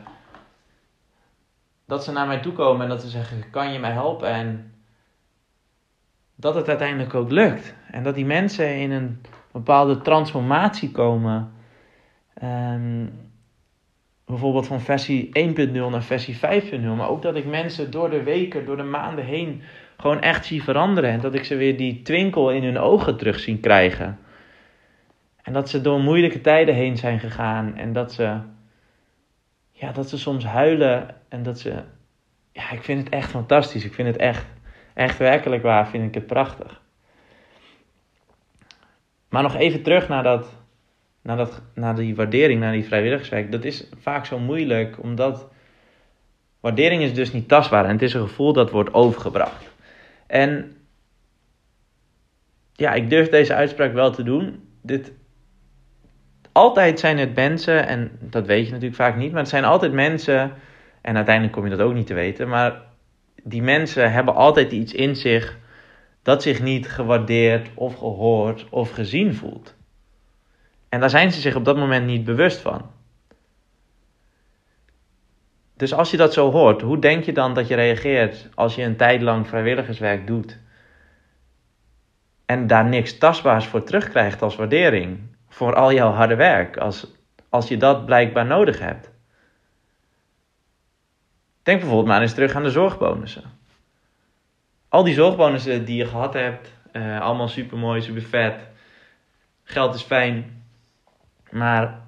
dat 1.85 2.03
ze 2.03 2.11
naar 2.11 2.27
mij 2.27 2.39
toe 2.39 2.53
komen 2.53 2.81
en 2.81 2.89
dat 2.89 3.01
ze 3.01 3.09
zeggen: 3.09 3.49
Kan 3.49 3.73
je 3.73 3.79
mij 3.79 3.91
helpen? 3.91 4.29
En 4.29 4.73
dat 6.41 6.55
het 6.55 6.69
uiteindelijk 6.69 7.13
ook 7.13 7.31
lukt. 7.31 7.75
En 7.91 8.03
dat 8.03 8.15
die 8.15 8.25
mensen 8.25 8.75
in 8.75 8.91
een 8.91 9.21
bepaalde 9.51 10.01
transformatie 10.01 10.91
komen. 10.91 11.51
Ehm, 12.33 13.05
bijvoorbeeld 14.25 14.67
van 14.67 14.81
versie 14.81 15.29
1.0 15.33 15.89
naar 15.89 16.03
versie 16.03 16.37
5.0. 16.37 16.95
Maar 16.95 17.09
ook 17.09 17.21
dat 17.21 17.35
ik 17.35 17.45
mensen 17.45 17.91
door 17.91 18.09
de 18.09 18.23
weken, 18.23 18.65
door 18.65 18.77
de 18.77 18.83
maanden 18.83 19.25
heen 19.25 19.61
gewoon 19.97 20.21
echt 20.21 20.45
zie 20.45 20.63
veranderen. 20.63 21.09
En 21.09 21.19
dat 21.19 21.33
ik 21.35 21.43
ze 21.43 21.55
weer 21.55 21.77
die 21.77 22.01
twinkel 22.01 22.51
in 22.51 22.63
hun 22.63 22.77
ogen 22.77 23.17
terug 23.17 23.39
zien 23.39 23.59
krijgen. 23.59 24.19
En 25.41 25.53
dat 25.53 25.69
ze 25.69 25.81
door 25.81 25.99
moeilijke 25.99 26.41
tijden 26.41 26.75
heen 26.75 26.97
zijn 26.97 27.19
gegaan. 27.19 27.75
En 27.77 27.93
dat 27.93 28.13
ze, 28.13 28.37
ja, 29.71 29.91
dat 29.91 30.09
ze 30.09 30.17
soms 30.17 30.45
huilen. 30.45 31.15
En 31.29 31.43
dat 31.43 31.59
ze, 31.59 31.83
ja, 32.51 32.71
ik 32.71 32.83
vind 32.83 33.03
het 33.03 33.13
echt 33.13 33.29
fantastisch. 33.29 33.85
Ik 33.85 33.93
vind 33.93 34.07
het 34.07 34.17
echt, 34.17 34.45
echt 34.93 35.17
werkelijk 35.17 35.63
waar, 35.63 35.87
vind 35.87 36.07
ik 36.07 36.13
het 36.13 36.27
prachtig. 36.27 36.81
Maar 39.29 39.43
nog 39.43 39.55
even 39.55 39.81
terug 39.81 40.07
naar, 40.07 40.23
dat, 40.23 40.53
naar, 41.21 41.37
dat, 41.37 41.61
naar 41.73 41.95
die 41.95 42.15
waardering, 42.15 42.59
naar 42.59 42.71
die 42.71 42.85
vrijwilligerswerk. 42.85 43.51
Dat 43.51 43.63
is 43.63 43.89
vaak 43.99 44.25
zo 44.25 44.39
moeilijk, 44.39 45.03
omdat 45.03 45.49
waardering 46.59 47.01
is 47.01 47.13
dus 47.13 47.31
niet 47.31 47.47
tastbaar. 47.47 47.85
En 47.85 47.91
het 47.91 48.01
is 48.01 48.13
een 48.13 48.27
gevoel 48.27 48.53
dat 48.53 48.71
wordt 48.71 48.93
overgebracht. 48.93 49.69
En 50.27 50.75
ja, 52.73 52.93
ik 52.93 53.09
durf 53.09 53.29
deze 53.29 53.53
uitspraak 53.53 53.93
wel 53.93 54.11
te 54.11 54.23
doen. 54.23 54.69
Dit, 54.81 55.11
altijd 56.51 56.99
zijn 56.99 57.17
het 57.17 57.35
mensen, 57.35 57.87
en 57.87 58.11
dat 58.19 58.45
weet 58.45 58.65
je 58.65 58.71
natuurlijk 58.71 59.01
vaak 59.01 59.15
niet, 59.15 59.31
maar 59.31 59.41
het 59.41 59.49
zijn 59.49 59.65
altijd 59.65 59.91
mensen, 59.91 60.53
en 61.01 61.15
uiteindelijk 61.15 61.55
kom 61.55 61.63
je 61.63 61.75
dat 61.75 61.87
ook 61.87 61.93
niet 61.93 62.07
te 62.07 62.13
weten, 62.13 62.47
maar 62.47 62.81
die 63.43 63.61
mensen 63.61 64.11
hebben 64.11 64.35
altijd 64.35 64.71
iets 64.71 64.93
in 64.93 65.15
zich 65.15 65.57
dat 66.23 66.41
zich 66.41 66.61
niet 66.61 66.89
gewaardeerd 66.89 67.69
of 67.73 67.95
gehoord 67.97 68.69
of 68.69 68.91
gezien 68.91 69.35
voelt. 69.35 69.75
En 70.89 70.99
daar 70.99 71.09
zijn 71.09 71.31
ze 71.31 71.41
zich 71.41 71.55
op 71.55 71.65
dat 71.65 71.77
moment 71.77 72.05
niet 72.05 72.23
bewust 72.23 72.59
van. 72.59 72.91
Dus 75.75 75.93
als 75.93 76.11
je 76.11 76.17
dat 76.17 76.33
zo 76.33 76.51
hoort, 76.51 76.81
hoe 76.81 76.99
denk 76.99 77.23
je 77.23 77.33
dan 77.33 77.53
dat 77.53 77.67
je 77.67 77.75
reageert 77.75 78.49
als 78.55 78.75
je 78.75 78.83
een 78.83 78.95
tijd 78.95 79.21
lang 79.21 79.47
vrijwilligerswerk 79.47 80.27
doet 80.27 80.59
en 82.45 82.67
daar 82.67 82.85
niks 82.85 83.17
tastbaars 83.17 83.65
voor 83.65 83.83
terugkrijgt 83.83 84.41
als 84.41 84.55
waardering 84.55 85.19
voor 85.49 85.75
al 85.75 85.93
jouw 85.93 86.11
harde 86.11 86.35
werk, 86.35 86.77
als, 86.77 87.07
als 87.49 87.67
je 87.67 87.77
dat 87.77 88.05
blijkbaar 88.05 88.45
nodig 88.45 88.79
hebt? 88.79 89.10
Denk 91.63 91.79
bijvoorbeeld 91.79 92.07
maar 92.07 92.21
eens 92.21 92.33
terug 92.33 92.55
aan 92.55 92.63
de 92.63 92.69
zorgbonussen. 92.69 93.43
Al 94.89 95.03
die 95.03 95.13
zorgbonussen 95.13 95.85
die 95.85 95.97
je 95.97 96.05
gehad 96.05 96.33
hebt, 96.33 96.73
uh, 96.93 97.21
allemaal 97.21 97.47
super 97.47 97.77
mooi, 97.77 98.01
super 98.01 98.21
vet. 98.21 98.67
Geld 99.63 99.95
is 99.95 100.01
fijn. 100.01 100.63
Maar 101.49 102.01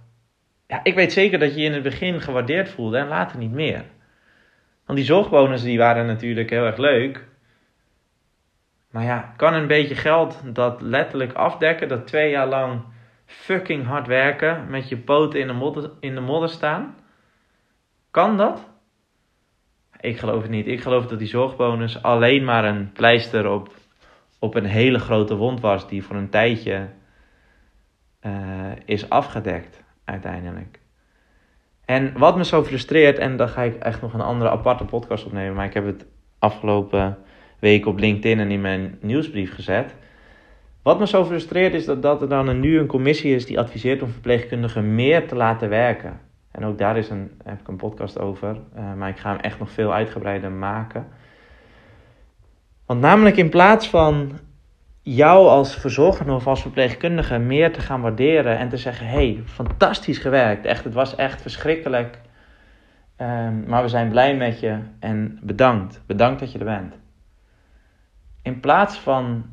ja, 0.68 0.80
ik 0.84 0.96
weet 0.96 1.14
zeker 1.14 1.40
dat 1.40 1.54
je 1.54 1.60
je 1.60 1.66
in 1.66 1.74
het 1.74 1.84
begin 1.84 2.22
gewaardeerd 2.22 2.70
voelde 2.70 2.98
en 2.98 3.08
later 3.08 3.38
niet 3.38 3.52
meer. 3.52 3.86
Want 4.86 4.98
die 4.98 5.08
zorgbonussen 5.08 5.70
die 5.70 5.78
waren 5.78 6.06
natuurlijk 6.06 6.50
heel 6.50 6.66
erg 6.66 6.78
leuk. 6.78 7.28
Maar 8.90 9.04
ja, 9.04 9.34
kan 9.38 9.54
een 9.54 9.68
beetje 9.68 9.96
geld 9.96 10.42
dat 10.46 10.82
letterlijk 10.82 11.34
afdekken, 11.34 11.88
dat 11.88 12.08
twee 12.08 12.30
jaar 12.30 12.48
lang 12.48 12.82
fucking 13.26 13.86
hard 13.86 14.08
werken, 14.08 14.70
met 14.70 14.90
je 14.90 14.98
poten 14.98 15.40
in 15.40 15.48
de 15.48 15.54
modder, 15.54 15.92
in 16.00 16.16
de 16.16 16.22
modder 16.22 16.50
staan? 16.50 16.96
Kan 18.12 18.38
dat? 18.38 18.73
Ik 20.04 20.18
geloof 20.18 20.42
het 20.42 20.52
niet. 20.52 20.68
Ik 20.68 20.82
geloof 20.82 21.08
dat 21.08 21.20
die 21.20 21.28
zorgbonus 21.28 22.02
alleen 22.02 22.44
maar 22.44 22.66
een 22.66 22.92
pleister 22.92 23.50
op, 23.50 23.74
op 24.40 24.56
een 24.56 24.66
hele 24.66 25.00
grote 25.00 25.36
wond 25.36 25.60
was, 25.60 25.88
die 25.88 26.04
voor 26.04 26.16
een 26.16 26.30
tijdje 26.30 26.88
uh, 28.22 28.32
is 28.86 29.10
afgedekt 29.10 29.84
uiteindelijk. 30.06 30.80
En 31.86 32.18
wat 32.18 32.38
me 32.38 32.46
zo 32.46 32.64
frustreert, 32.64 33.18
en 33.18 33.38
daar 33.38 33.48
ga 33.48 33.62
ik 33.62 33.76
echt 33.76 34.02
nog 34.02 34.14
een 34.14 34.22
andere 34.22 34.50
aparte 34.50 34.86
podcast 34.86 35.26
opnemen, 35.26 35.56
maar 35.56 35.66
ik 35.66 35.74
heb 35.74 35.86
het 35.86 36.06
afgelopen 36.40 37.18
week 37.60 37.86
op 37.86 38.00
LinkedIn 38.00 38.40
en 38.40 38.52
in 38.52 38.62
mijn 38.62 38.98
nieuwsbrief 39.02 39.54
gezet. 39.54 39.96
Wat 40.82 41.00
me 41.00 41.08
zo 41.08 41.26
frustreert 41.26 41.74
is 41.74 41.86
dat, 41.86 42.02
dat 42.02 42.22
er 42.22 42.30
dan 42.30 42.60
nu 42.60 42.80
een 42.80 42.88
commissie 42.88 43.36
is 43.36 43.46
die 43.46 43.60
adviseert 43.60 44.02
om 44.02 44.10
verpleegkundigen 44.10 44.96
meer 44.96 45.28
te 45.28 45.36
laten 45.36 45.70
werken. 45.70 46.20
En 46.54 46.66
ook 46.66 46.78
daar 46.78 46.98
is 46.98 47.10
een, 47.10 47.32
heb 47.44 47.60
ik 47.60 47.68
een 47.68 47.76
podcast 47.76 48.20
over, 48.20 48.58
uh, 48.78 48.94
maar 48.94 49.10
ik 49.10 49.18
ga 49.18 49.30
hem 49.30 49.40
echt 49.40 49.60
nog 49.60 49.72
veel 49.72 49.94
uitgebreider 49.94 50.52
maken. 50.52 51.08
Want 52.86 53.00
namelijk 53.00 53.38
in 53.38 53.50
plaats 53.50 53.90
van 53.90 54.32
jou 55.02 55.48
als 55.48 55.76
verzorger 55.76 56.32
of 56.34 56.48
als 56.48 56.62
verpleegkundige 56.62 57.38
meer 57.38 57.74
te 57.74 57.82
gaan 57.82 58.02
waarderen 58.02 58.58
en 58.58 58.70
te 58.70 58.78
zeggen: 58.78 59.08
hey, 59.08 59.44
fantastisch 59.46 60.18
gewerkt, 60.18 60.66
echt, 60.66 60.84
het 60.84 60.94
was 60.94 61.16
echt 61.16 61.42
verschrikkelijk. 61.42 62.20
Um, 63.18 63.64
maar 63.68 63.82
we 63.82 63.90
zijn 63.90 64.10
blij 64.10 64.36
met 64.36 64.60
je 64.60 64.80
en 65.00 65.40
bedankt. 65.42 66.02
Bedankt 66.06 66.40
dat 66.40 66.52
je 66.52 66.60
er 66.60 66.66
bent. 66.66 66.96
In 68.42 68.60
plaats 68.60 69.00
van 69.00 69.46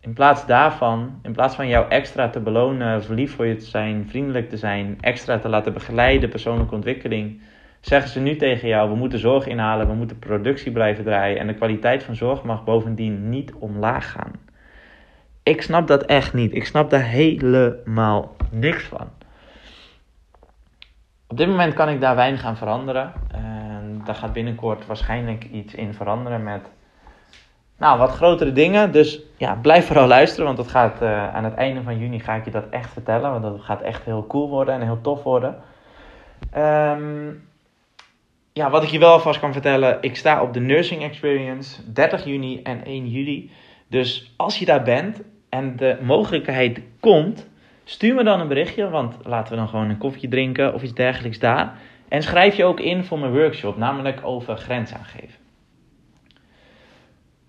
in 0.00 0.12
plaats 0.12 0.46
daarvan, 0.46 1.18
in 1.22 1.32
plaats 1.32 1.54
van 1.54 1.68
jou 1.68 1.88
extra 1.88 2.28
te 2.28 2.40
belonen, 2.40 3.04
verliefd 3.04 3.34
voor 3.34 3.46
je 3.46 3.56
te 3.56 3.64
zijn, 3.64 4.08
vriendelijk 4.08 4.48
te 4.48 4.56
zijn, 4.56 4.98
extra 5.00 5.38
te 5.38 5.48
laten 5.48 5.72
begeleiden, 5.72 6.28
persoonlijke 6.28 6.74
ontwikkeling, 6.74 7.40
zeggen 7.80 8.10
ze 8.10 8.20
nu 8.20 8.36
tegen 8.36 8.68
jou: 8.68 8.90
we 8.90 8.96
moeten 8.96 9.18
zorg 9.18 9.46
inhalen, 9.46 9.86
we 9.86 9.94
moeten 9.94 10.18
productie 10.18 10.72
blijven 10.72 11.04
draaien 11.04 11.38
en 11.38 11.46
de 11.46 11.54
kwaliteit 11.54 12.02
van 12.02 12.16
zorg 12.16 12.42
mag 12.42 12.64
bovendien 12.64 13.28
niet 13.28 13.52
omlaag 13.52 14.10
gaan. 14.10 14.32
Ik 15.42 15.62
snap 15.62 15.86
dat 15.86 16.02
echt 16.02 16.34
niet. 16.34 16.54
Ik 16.54 16.66
snap 16.66 16.90
daar 16.90 17.04
helemaal 17.04 18.36
niks 18.50 18.84
van. 18.84 19.08
Op 21.26 21.36
dit 21.36 21.48
moment 21.48 21.74
kan 21.74 21.88
ik 21.88 22.00
daar 22.00 22.16
weinig 22.16 22.44
aan 22.44 22.56
veranderen. 22.56 23.12
En 23.32 24.00
daar 24.04 24.14
gaat 24.14 24.32
binnenkort 24.32 24.86
waarschijnlijk 24.86 25.44
iets 25.44 25.74
in 25.74 25.94
veranderen 25.94 26.42
met 26.42 26.70
nou, 27.80 27.98
wat 27.98 28.10
grotere 28.10 28.52
dingen. 28.52 28.92
Dus 28.92 29.20
ja, 29.36 29.54
blijf 29.54 29.86
vooral 29.86 30.06
luisteren, 30.06 30.44
want 30.44 30.56
dat 30.56 30.68
gaat, 30.68 31.02
uh, 31.02 31.34
aan 31.34 31.44
het 31.44 31.54
einde 31.54 31.82
van 31.82 31.98
juni 31.98 32.20
ga 32.20 32.34
ik 32.34 32.44
je 32.44 32.50
dat 32.50 32.68
echt 32.70 32.92
vertellen. 32.92 33.30
Want 33.30 33.42
dat 33.42 33.60
gaat 33.60 33.82
echt 33.82 34.04
heel 34.04 34.26
cool 34.26 34.48
worden 34.48 34.74
en 34.74 34.82
heel 34.82 35.00
tof 35.00 35.22
worden. 35.22 35.56
Um, 36.56 37.48
ja, 38.52 38.70
wat 38.70 38.82
ik 38.82 38.88
je 38.88 38.98
wel 38.98 39.12
alvast 39.12 39.40
kan 39.40 39.52
vertellen, 39.52 39.98
ik 40.00 40.16
sta 40.16 40.42
op 40.42 40.52
de 40.52 40.60
Nursing 40.60 41.02
Experience 41.02 41.92
30 41.92 42.24
juni 42.24 42.62
en 42.62 42.84
1 42.84 43.08
juli. 43.08 43.50
Dus 43.86 44.32
als 44.36 44.58
je 44.58 44.64
daar 44.64 44.82
bent 44.82 45.22
en 45.48 45.76
de 45.76 45.98
mogelijkheid 46.02 46.80
komt, 47.00 47.48
stuur 47.84 48.14
me 48.14 48.24
dan 48.24 48.40
een 48.40 48.48
berichtje, 48.48 48.90
want 48.90 49.16
laten 49.24 49.52
we 49.52 49.58
dan 49.58 49.68
gewoon 49.68 49.90
een 49.90 49.98
koffietje 49.98 50.28
drinken 50.28 50.74
of 50.74 50.82
iets 50.82 50.94
dergelijks 50.94 51.38
daar. 51.38 51.78
En 52.08 52.22
schrijf 52.22 52.56
je 52.56 52.64
ook 52.64 52.80
in 52.80 53.04
voor 53.04 53.18
mijn 53.18 53.32
workshop, 53.32 53.76
namelijk 53.76 54.20
over 54.22 54.56
grens 54.56 54.94
aangeven. 54.94 55.39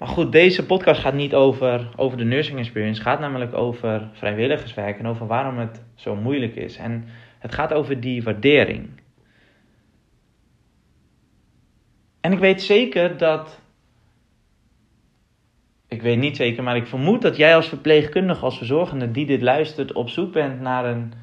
Maar 0.02 0.10
goed, 0.10 0.32
deze 0.32 0.66
podcast 0.66 1.02
gaat 1.02 1.14
niet 1.14 1.34
over, 1.34 1.90
over 1.96 2.18
de 2.18 2.24
nursing 2.24 2.60
experience. 2.60 3.00
Het 3.00 3.10
gaat 3.10 3.20
namelijk 3.20 3.54
over 3.54 4.10
vrijwilligerswerk 4.14 5.00
en 5.00 5.08
over 5.08 5.28
waarom 5.28 5.58
het 5.58 5.84
zo 5.96 6.16
moeilijk 6.16 6.56
is. 6.56 6.78
En 6.78 7.06
het 7.40 7.54
gaat 7.54 7.74
over 7.74 8.00
die 8.00 8.24
waardering. 8.24 8.90
En 12.22 12.32
ik 12.32 12.40
weet 12.40 12.62
zeker 12.62 13.18
dat. 13.18 13.62
Ik 15.88 16.02
weet 16.02 16.18
niet 16.18 16.36
zeker, 16.36 16.64
maar 16.64 16.76
ik 16.76 16.88
vermoed 16.88 17.22
dat 17.22 17.38
jij 17.38 17.56
als 17.56 17.68
verpleegkundige, 17.68 18.46
als 18.46 18.58
verzorgende 18.58 19.12
die 19.12 19.26
dit 19.26 19.42
luistert, 19.42 19.94
op 19.94 20.10
zoek 20.10 20.34
bent 20.34 20.62
naar 20.62 20.86
een, 20.86 21.14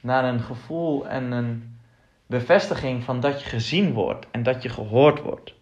naar 0.00 0.24
een 0.24 0.40
gevoel 0.40 1.08
en 1.08 1.32
een 1.32 1.78
bevestiging 2.26 3.02
van 3.02 3.20
dat 3.20 3.42
je 3.42 3.48
gezien 3.48 3.92
wordt 3.92 4.26
en 4.30 4.42
dat 4.42 4.62
je 4.62 4.68
gehoord 4.68 5.20
wordt. 5.20 5.54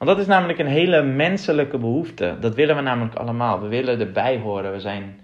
Want 0.00 0.12
dat 0.12 0.20
is 0.20 0.26
namelijk 0.26 0.58
een 0.58 0.66
hele 0.66 1.02
menselijke 1.02 1.78
behoefte. 1.78 2.36
Dat 2.40 2.54
willen 2.54 2.76
we 2.76 2.82
namelijk 2.82 3.14
allemaal. 3.14 3.60
We 3.60 3.68
willen 3.68 4.00
erbij 4.00 4.38
horen. 4.38 4.72
We 4.72 4.80
zijn, 4.80 5.20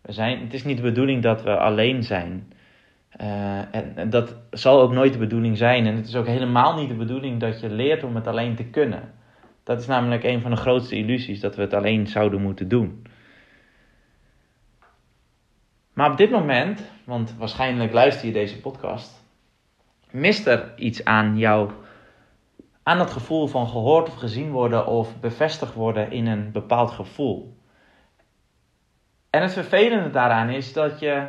we 0.00 0.12
zijn, 0.12 0.40
het 0.40 0.54
is 0.54 0.64
niet 0.64 0.76
de 0.76 0.82
bedoeling 0.82 1.22
dat 1.22 1.42
we 1.42 1.56
alleen 1.58 2.02
zijn. 2.02 2.52
Uh, 3.20 3.58
en, 3.58 3.92
en, 3.94 4.10
dat 4.10 4.36
zal 4.50 4.80
ook 4.80 4.92
nooit 4.92 5.12
de 5.12 5.18
bedoeling 5.18 5.56
zijn. 5.56 5.86
En 5.86 5.96
het 5.96 6.06
is 6.06 6.16
ook 6.16 6.26
helemaal 6.26 6.74
niet 6.74 6.88
de 6.88 6.94
bedoeling 6.94 7.40
dat 7.40 7.60
je 7.60 7.70
leert 7.70 8.04
om 8.04 8.14
het 8.14 8.26
alleen 8.26 8.54
te 8.54 8.64
kunnen. 8.64 9.14
Dat 9.62 9.80
is 9.80 9.86
namelijk 9.86 10.24
een 10.24 10.40
van 10.40 10.50
de 10.50 10.56
grootste 10.56 10.96
illusies, 10.96 11.40
dat 11.40 11.56
we 11.56 11.62
het 11.62 11.74
alleen 11.74 12.06
zouden 12.06 12.42
moeten 12.42 12.68
doen. 12.68 13.06
Maar 15.92 16.10
op 16.10 16.16
dit 16.16 16.30
moment, 16.30 16.90
want 17.04 17.34
waarschijnlijk 17.38 17.92
luister 17.92 18.26
je 18.26 18.32
deze 18.32 18.60
podcast, 18.60 19.24
mist 20.10 20.46
er 20.46 20.72
iets 20.76 21.04
aan 21.04 21.38
jouw 21.38 21.86
aan 22.88 22.98
het 22.98 23.10
gevoel 23.10 23.46
van 23.46 23.68
gehoord 23.68 24.08
of 24.08 24.14
gezien 24.14 24.50
worden 24.50 24.86
of 24.86 25.20
bevestigd 25.20 25.74
worden 25.74 26.10
in 26.10 26.26
een 26.26 26.52
bepaald 26.52 26.90
gevoel. 26.90 27.56
En 29.30 29.42
het 29.42 29.52
vervelende 29.52 30.10
daaraan 30.10 30.48
is 30.48 30.72
dat 30.72 30.98
je 30.98 31.26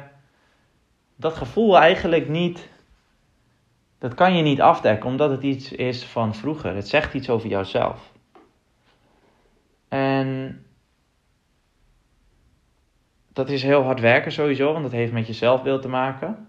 dat 1.15 1.35
gevoel 1.35 1.77
eigenlijk 1.77 2.27
niet, 2.27 2.69
dat 3.97 4.13
kan 4.13 4.35
je 4.35 4.43
niet 4.43 4.61
afdekken, 4.61 5.09
omdat 5.09 5.29
het 5.29 5.43
iets 5.43 5.71
is 5.71 6.05
van 6.05 6.35
vroeger. 6.35 6.75
Het 6.75 6.87
zegt 6.87 7.13
iets 7.13 7.29
over 7.29 7.49
jouzelf. 7.49 8.11
En 9.87 10.65
dat 13.33 13.49
is 13.49 13.63
heel 13.63 13.83
hard 13.83 13.99
werken 13.99 14.31
sowieso, 14.31 14.71
want 14.71 14.83
dat 14.83 14.91
heeft 14.91 15.11
met 15.11 15.27
je 15.27 15.33
zelfbeeld 15.33 15.81
te 15.81 15.89
maken. 15.89 16.47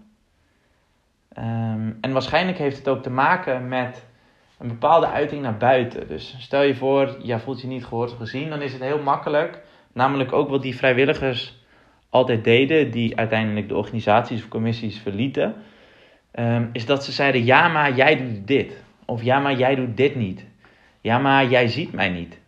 Ehm, 1.29 1.93
en 2.01 2.11
waarschijnlijk 2.11 2.57
heeft 2.57 2.77
het 2.77 2.87
ook 2.87 3.03
te 3.03 3.09
maken 3.09 3.67
met 3.67 4.09
een 4.61 4.67
bepaalde 4.67 5.07
uiting 5.07 5.41
naar 5.41 5.57
buiten. 5.57 6.07
Dus 6.07 6.35
stel 6.39 6.61
je 6.61 6.75
voor, 6.75 7.15
je 7.21 7.39
voelt 7.39 7.61
je 7.61 7.67
niet 7.67 7.85
gehoord 7.85 8.11
of 8.11 8.17
gezien, 8.17 8.49
dan 8.49 8.61
is 8.61 8.73
het 8.73 8.81
heel 8.81 9.01
makkelijk. 9.01 9.61
Namelijk 9.93 10.33
ook 10.33 10.49
wat 10.49 10.61
die 10.61 10.75
vrijwilligers 10.75 11.59
altijd 12.09 12.43
deden, 12.43 12.91
die 12.91 13.17
uiteindelijk 13.17 13.67
de 13.67 13.75
organisaties 13.75 14.41
of 14.41 14.47
commissies 14.47 14.99
verlieten. 14.99 15.55
Ehm, 16.31 16.65
is 16.71 16.85
dat 16.85 17.03
ze 17.03 17.11
zeiden: 17.11 17.43
Ja, 17.43 17.67
maar 17.67 17.95
jij 17.95 18.17
doet 18.17 18.47
dit. 18.47 18.83
Of 19.05 19.23
ja, 19.23 19.39
maar 19.39 19.57
jij 19.57 19.75
doet 19.75 19.97
dit 19.97 20.15
niet. 20.15 20.45
Ja, 21.01 21.17
maar 21.17 21.45
jij 21.45 21.67
ziet 21.67 21.91
mij 21.91 22.09
niet. 22.09 22.39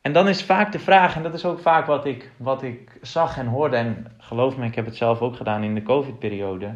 En 0.00 0.12
dan 0.12 0.28
is 0.28 0.42
vaak 0.42 0.72
de 0.72 0.78
vraag, 0.78 1.16
en 1.16 1.22
dat 1.22 1.34
is 1.34 1.44
ook 1.44 1.60
vaak 1.60 1.86
wat 1.86 2.04
ik, 2.04 2.30
wat 2.36 2.62
ik 2.62 2.98
zag 3.02 3.38
en 3.38 3.46
hoorde, 3.46 3.76
en 3.76 4.06
geloof 4.18 4.56
me, 4.56 4.66
ik 4.66 4.74
heb 4.74 4.84
het 4.84 4.96
zelf 4.96 5.20
ook 5.20 5.36
gedaan 5.36 5.62
in 5.62 5.74
de 5.74 5.82
COVID-periode. 5.82 6.74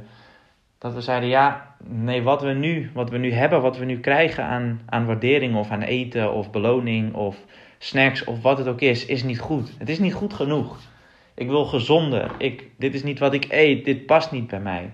Dat 0.78 0.94
we 0.94 1.00
zeiden, 1.00 1.28
ja, 1.28 1.69
nee, 1.84 2.22
wat 2.22 2.42
we 2.42 2.52
nu, 2.52 2.90
wat 2.94 3.10
we 3.10 3.18
nu 3.18 3.32
hebben, 3.32 3.62
wat 3.62 3.78
we 3.78 3.84
nu 3.84 4.00
krijgen 4.00 4.44
aan, 4.44 4.80
aan 4.86 5.06
waardering 5.06 5.56
of 5.56 5.70
aan 5.70 5.82
eten 5.82 6.32
of 6.32 6.50
beloning 6.50 7.14
of 7.14 7.44
snacks 7.78 8.24
of 8.24 8.42
wat 8.42 8.58
het 8.58 8.68
ook 8.68 8.80
is, 8.80 9.06
is 9.06 9.22
niet 9.22 9.40
goed. 9.40 9.74
Het 9.78 9.88
is 9.88 9.98
niet 9.98 10.14
goed 10.14 10.34
genoeg. 10.34 10.78
Ik 11.34 11.48
wil 11.48 11.64
gezonder. 11.64 12.30
Ik, 12.38 12.70
dit 12.76 12.94
is 12.94 13.02
niet 13.02 13.18
wat 13.18 13.34
ik 13.34 13.46
eet. 13.48 13.84
Dit 13.84 14.06
past 14.06 14.32
niet 14.32 14.46
bij 14.46 14.60
mij. 14.60 14.92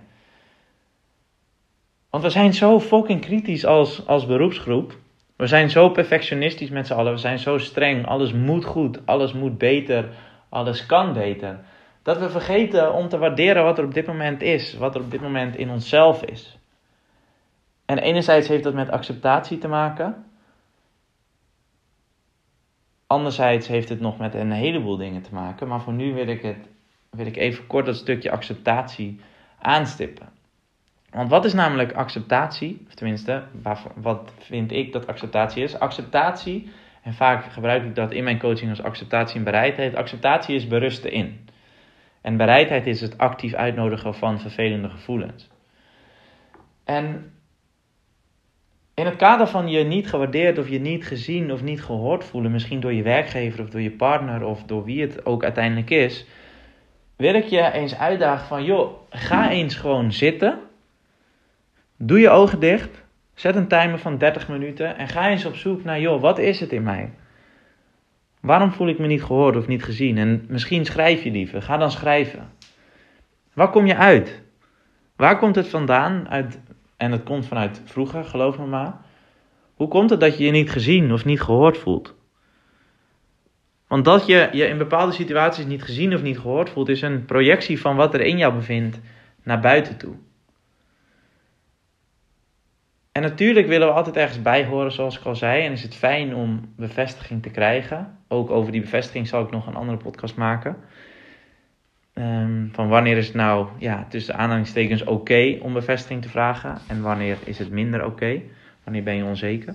Want 2.11 2.23
we 2.23 2.31
zijn 2.31 2.55
zo 2.55 2.81
fucking 2.81 3.21
kritisch 3.21 3.65
als, 3.65 4.07
als 4.07 4.27
beroepsgroep. 4.27 4.97
We 5.37 5.47
zijn 5.47 5.71
zo 5.71 5.89
perfectionistisch 5.89 6.69
met 6.69 6.87
z'n 6.87 6.93
allen. 6.93 7.13
We 7.13 7.19
zijn 7.19 7.39
zo 7.39 7.59
streng. 7.59 8.07
Alles 8.07 8.33
moet 8.33 8.65
goed. 8.65 9.07
Alles 9.07 9.33
moet 9.33 9.59
beter. 9.59 10.09
Alles 10.49 10.87
kan 10.87 11.13
beter. 11.13 11.59
Dat 12.03 12.19
we 12.19 12.31
vergeten 12.31 12.93
om 12.93 13.09
te 13.09 13.19
waarderen 13.19 13.65
wat 13.65 13.79
er 13.79 13.85
op 13.85 13.95
dit 13.95 14.07
moment 14.07 14.43
is. 14.43 14.77
Wat 14.77 14.95
er 14.95 15.01
op 15.01 15.11
dit 15.11 15.21
moment 15.21 15.57
in 15.57 15.71
onszelf 15.71 16.23
is. 16.23 16.59
En 17.87 17.99
enerzijds 17.99 18.49
heeft 18.49 18.65
dat 18.65 18.75
met 18.75 18.91
acceptatie 18.91 19.59
te 19.59 19.69
maken. 19.69 20.25
Anderzijds 23.07 23.69
heeft 23.69 23.89
het 23.89 24.01
nog 24.01 24.19
met 24.19 24.35
een 24.35 24.53
heleboel 24.53 24.97
dingen 24.97 25.23
te 25.23 25.35
maken. 25.35 25.69
Maar 25.69 25.81
voor 25.81 25.93
nu 25.93 26.15
wil 26.15 26.27
ik, 26.27 26.43
het, 26.43 26.69
wil 27.11 27.27
ik 27.27 27.37
even 27.37 27.67
kort 27.67 27.87
dat 27.87 27.97
stukje 27.97 28.31
acceptatie 28.31 29.21
aanstippen. 29.59 30.29
Want 31.11 31.31
wat 31.31 31.45
is 31.45 31.53
namelijk 31.53 31.93
acceptatie? 31.93 32.85
Of 32.87 32.95
tenminste, 32.95 33.43
wat 33.95 34.33
vind 34.39 34.73
ik 34.73 34.93
dat 34.93 35.07
acceptatie 35.07 35.63
is? 35.63 35.79
Acceptatie, 35.79 36.71
en 37.03 37.15
vaak 37.15 37.45
gebruik 37.45 37.85
ik 37.85 37.95
dat 37.95 38.13
in 38.13 38.25
mijn 38.25 38.39
coaching 38.39 38.71
als 38.71 38.83
acceptatie 38.83 39.37
en 39.37 39.45
bereidheid. 39.45 39.95
Acceptatie 39.95 40.55
is 40.55 40.67
berusten 40.67 41.13
in. 41.13 41.49
En 42.21 42.37
bereidheid 42.37 42.87
is 42.87 43.01
het 43.01 43.19
actief 43.19 43.55
uitnodigen 43.55 44.15
van 44.15 44.41
vervelende 44.41 44.89
gevoelens. 44.89 45.49
En 46.85 47.36
in 48.97 49.07
het 49.07 49.17
kader 49.17 49.47
van 49.47 49.69
je 49.69 49.85
niet 49.85 50.09
gewaardeerd 50.09 50.59
of 50.59 50.69
je 50.69 50.81
niet 50.81 51.07
gezien 51.07 51.53
of 51.53 51.63
niet 51.63 51.83
gehoord 51.83 52.25
voelen, 52.25 52.51
misschien 52.51 52.81
door 52.81 52.93
je 52.93 53.03
werkgever 53.03 53.61
of 53.61 53.69
door 53.69 53.81
je 53.81 53.91
partner 53.91 54.45
of 54.45 54.63
door 54.63 54.85
wie 54.85 55.01
het 55.01 55.27
ook 55.27 55.45
uiteindelijk 55.45 55.91
is, 55.91 56.27
wil 57.17 57.35
ik 57.35 57.45
je 57.45 57.73
eens 57.73 57.97
uitdagen 57.97 58.47
van, 58.47 58.65
joh, 58.65 58.93
ga 59.11 59.51
eens 59.51 59.75
gewoon 59.75 60.13
zitten 60.13 60.59
Doe 61.97 62.21
je 62.21 62.31
ogen 62.31 62.61
dicht. 62.61 63.05
Zet 63.35 63.57
een 63.57 63.69
timer 63.69 63.99
van 63.99 64.19
30 64.19 64.49
minuten 64.49 64.97
en 64.97 65.09
ga 65.09 65.29
eens 65.29 65.45
op 65.45 65.55
zoek 65.55 65.85
naar, 65.85 66.01
joh, 66.01 66.21
wat 66.21 66.39
is 66.39 66.61
het 66.61 66.73
in 66.73 66.83
mij? 66.83 67.11
Waarom 68.41 68.73
voel 68.73 68.89
ik 68.89 68.99
me 68.99 69.07
niet 69.07 69.23
gehoord 69.23 69.57
of 69.57 69.67
niet 69.67 69.85
gezien? 69.85 70.19
En 70.19 70.45
misschien 70.49 70.85
schrijf 70.85 71.23
je 71.23 71.31
liever. 71.31 71.63
Ga 71.63 71.77
dan 71.77 71.91
schrijven. 71.91 72.51
Waar 73.53 73.71
kom 73.71 73.87
je 73.87 73.97
uit? 73.97 74.43
Waar 75.17 75.39
komt 75.39 75.55
het 75.55 75.69
vandaan? 75.69 76.29
Uit, 76.29 76.61
en 76.97 77.13
het 77.13 77.23
komt 77.23 77.47
vanuit 77.47 77.83
vroeger, 77.85 78.25
geloof 78.25 78.59
me 78.59 78.67
maar. 78.67 78.97
Hoe 79.75 79.89
komt 79.89 80.11
het 80.11 80.21
dat 80.21 80.39
je 80.39 80.45
je 80.45 80.51
niet 80.51 80.71
gezien 80.71 81.13
of 81.13 81.25
niet 81.25 81.41
gehoord 81.41 81.79
voelt? 81.79 82.15
Want 83.87 84.05
dat 84.05 84.27
je 84.27 84.49
je 84.53 84.67
in 84.67 84.79
bepaalde 84.79 85.13
situaties 85.13 85.65
niet 85.65 85.83
gezien 85.83 86.15
of 86.15 86.23
niet 86.23 86.39
gehoord 86.39 86.71
voelt, 86.71 86.89
is 86.89 87.03
een 87.03 87.25
projectie 87.25 87.81
van 87.81 87.97
wat 87.97 88.15
er 88.15 88.21
in 88.21 88.39
jou 88.39 88.55
bevindt 88.55 89.01
naar 89.43 89.61
buiten 89.61 89.97
toe. 89.97 90.15
En 93.13 93.23
natuurlijk 93.23 93.67
willen 93.67 93.89
we 93.89 93.95
altijd 93.95 94.17
ergens 94.17 94.43
bij 94.43 94.65
horen, 94.65 94.93
zoals 94.93 95.19
ik 95.19 95.25
al 95.25 95.37
zei. 95.37 95.65
En 95.65 95.73
is 95.73 95.83
het 95.83 95.95
fijn 95.95 96.35
om 96.35 96.73
bevestiging 96.77 97.43
te 97.43 97.51
krijgen. 97.51 98.19
Ook 98.29 98.51
over 98.51 98.73
die 98.73 98.81
bevestiging 98.81 99.29
zal 99.29 99.43
ik 99.43 99.51
nog 99.51 99.67
een 99.67 99.75
andere 99.75 99.99
podcast 99.99 100.37
maken. 100.37 100.77
Um, 102.19 102.69
van 102.73 102.89
wanneer 102.89 103.17
is 103.17 103.27
het 103.27 103.35
nou 103.35 103.69
ja, 103.79 104.07
tussen 104.09 104.35
aanhalingstekens 104.35 105.05
oké 105.05 105.59
om 105.61 105.73
bevestiging 105.73 106.23
te 106.23 106.29
vragen. 106.29 106.79
En 106.89 107.03
wanneer 107.03 107.37
is 107.45 107.59
het 107.59 107.71
minder 107.71 108.05
oké. 108.05 108.41
Wanneer 108.85 109.03
ben 109.03 109.17
je 109.17 109.25
onzeker. 109.25 109.75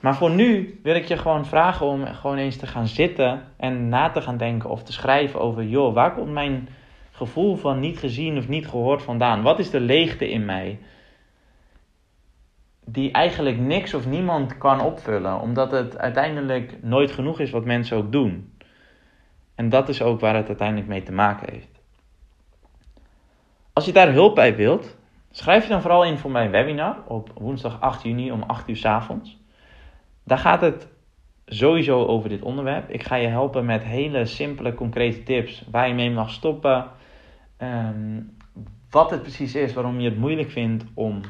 Maar 0.00 0.16
voor 0.16 0.30
nu 0.30 0.78
wil 0.82 0.94
ik 0.94 1.04
je 1.04 1.16
gewoon 1.16 1.46
vragen 1.46 1.86
om 1.86 2.06
gewoon 2.06 2.36
eens 2.36 2.56
te 2.56 2.66
gaan 2.66 2.86
zitten 2.86 3.42
en 3.56 3.88
na 3.88 4.10
te 4.10 4.20
gaan 4.20 4.36
denken 4.36 4.70
of 4.70 4.82
te 4.82 4.92
schrijven 4.92 5.40
over, 5.40 5.64
joh, 5.64 5.94
waar 5.94 6.14
komt 6.14 6.32
mijn 6.32 6.68
gevoel 7.10 7.56
van 7.56 7.80
niet 7.80 7.98
gezien 7.98 8.38
of 8.38 8.48
niet 8.48 8.68
gehoord 8.68 9.02
vandaan? 9.02 9.42
Wat 9.42 9.58
is 9.58 9.70
de 9.70 9.80
leegte 9.80 10.30
in 10.30 10.44
mij? 10.44 10.78
die 12.92 13.12
eigenlijk 13.12 13.58
niks 13.58 13.94
of 13.94 14.06
niemand 14.06 14.58
kan 14.58 14.80
opvullen, 14.80 15.40
omdat 15.40 15.70
het 15.70 15.98
uiteindelijk 15.98 16.82
nooit 16.82 17.10
genoeg 17.10 17.40
is 17.40 17.50
wat 17.50 17.64
mensen 17.64 17.96
ook 17.96 18.12
doen. 18.12 18.52
En 19.60 19.68
dat 19.68 19.88
is 19.88 20.02
ook 20.02 20.20
waar 20.20 20.36
het 20.36 20.48
uiteindelijk 20.48 20.88
mee 20.88 21.02
te 21.02 21.12
maken 21.12 21.52
heeft. 21.52 21.80
Als 23.72 23.84
je 23.84 23.92
daar 23.92 24.12
hulp 24.12 24.34
bij 24.34 24.56
wilt, 24.56 24.96
schrijf 25.30 25.62
je 25.62 25.68
dan 25.68 25.80
vooral 25.80 26.04
in 26.04 26.18
voor 26.18 26.30
mijn 26.30 26.50
webinar 26.50 26.96
op 27.06 27.30
woensdag 27.34 27.80
8 27.80 28.02
juni 28.02 28.32
om 28.32 28.42
8 28.42 28.68
uur 28.68 28.76
s 28.76 28.84
avonds. 28.84 29.38
Daar 30.24 30.38
gaat 30.38 30.60
het 30.60 30.88
sowieso 31.46 32.06
over 32.06 32.28
dit 32.28 32.42
onderwerp. 32.42 32.90
Ik 32.90 33.02
ga 33.02 33.14
je 33.14 33.26
helpen 33.26 33.64
met 33.64 33.82
hele 33.82 34.24
simpele, 34.24 34.74
concrete 34.74 35.22
tips 35.22 35.64
waar 35.70 35.88
je 35.88 35.94
mee 35.94 36.10
mag 36.10 36.30
stoppen. 36.30 36.86
Ehm, 37.56 38.20
wat 38.90 39.10
het 39.10 39.22
precies 39.22 39.54
is, 39.54 39.72
waarom 39.72 40.00
je 40.00 40.08
het 40.08 40.18
moeilijk 40.18 40.50
vindt 40.50 40.84
om 40.94 41.20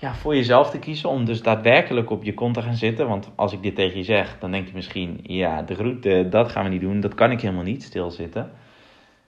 ja, 0.00 0.14
voor 0.14 0.34
jezelf 0.34 0.70
te 0.70 0.78
kiezen 0.78 1.08
om 1.08 1.24
dus 1.24 1.42
daadwerkelijk 1.42 2.10
op 2.10 2.22
je 2.22 2.34
kont 2.34 2.54
te 2.54 2.62
gaan 2.62 2.74
zitten. 2.74 3.08
Want 3.08 3.30
als 3.34 3.52
ik 3.52 3.62
dit 3.62 3.74
tegen 3.74 3.96
je 3.96 4.04
zeg, 4.04 4.38
dan 4.38 4.50
denk 4.50 4.66
je 4.66 4.74
misschien, 4.74 5.20
ja, 5.22 5.62
de 5.62 5.74
groete, 5.74 6.26
dat 6.30 6.48
gaan 6.48 6.64
we 6.64 6.70
niet 6.70 6.80
doen. 6.80 7.00
Dat 7.00 7.14
kan 7.14 7.30
ik 7.30 7.40
helemaal 7.40 7.64
niet, 7.64 7.82
stilzitten. 7.82 8.50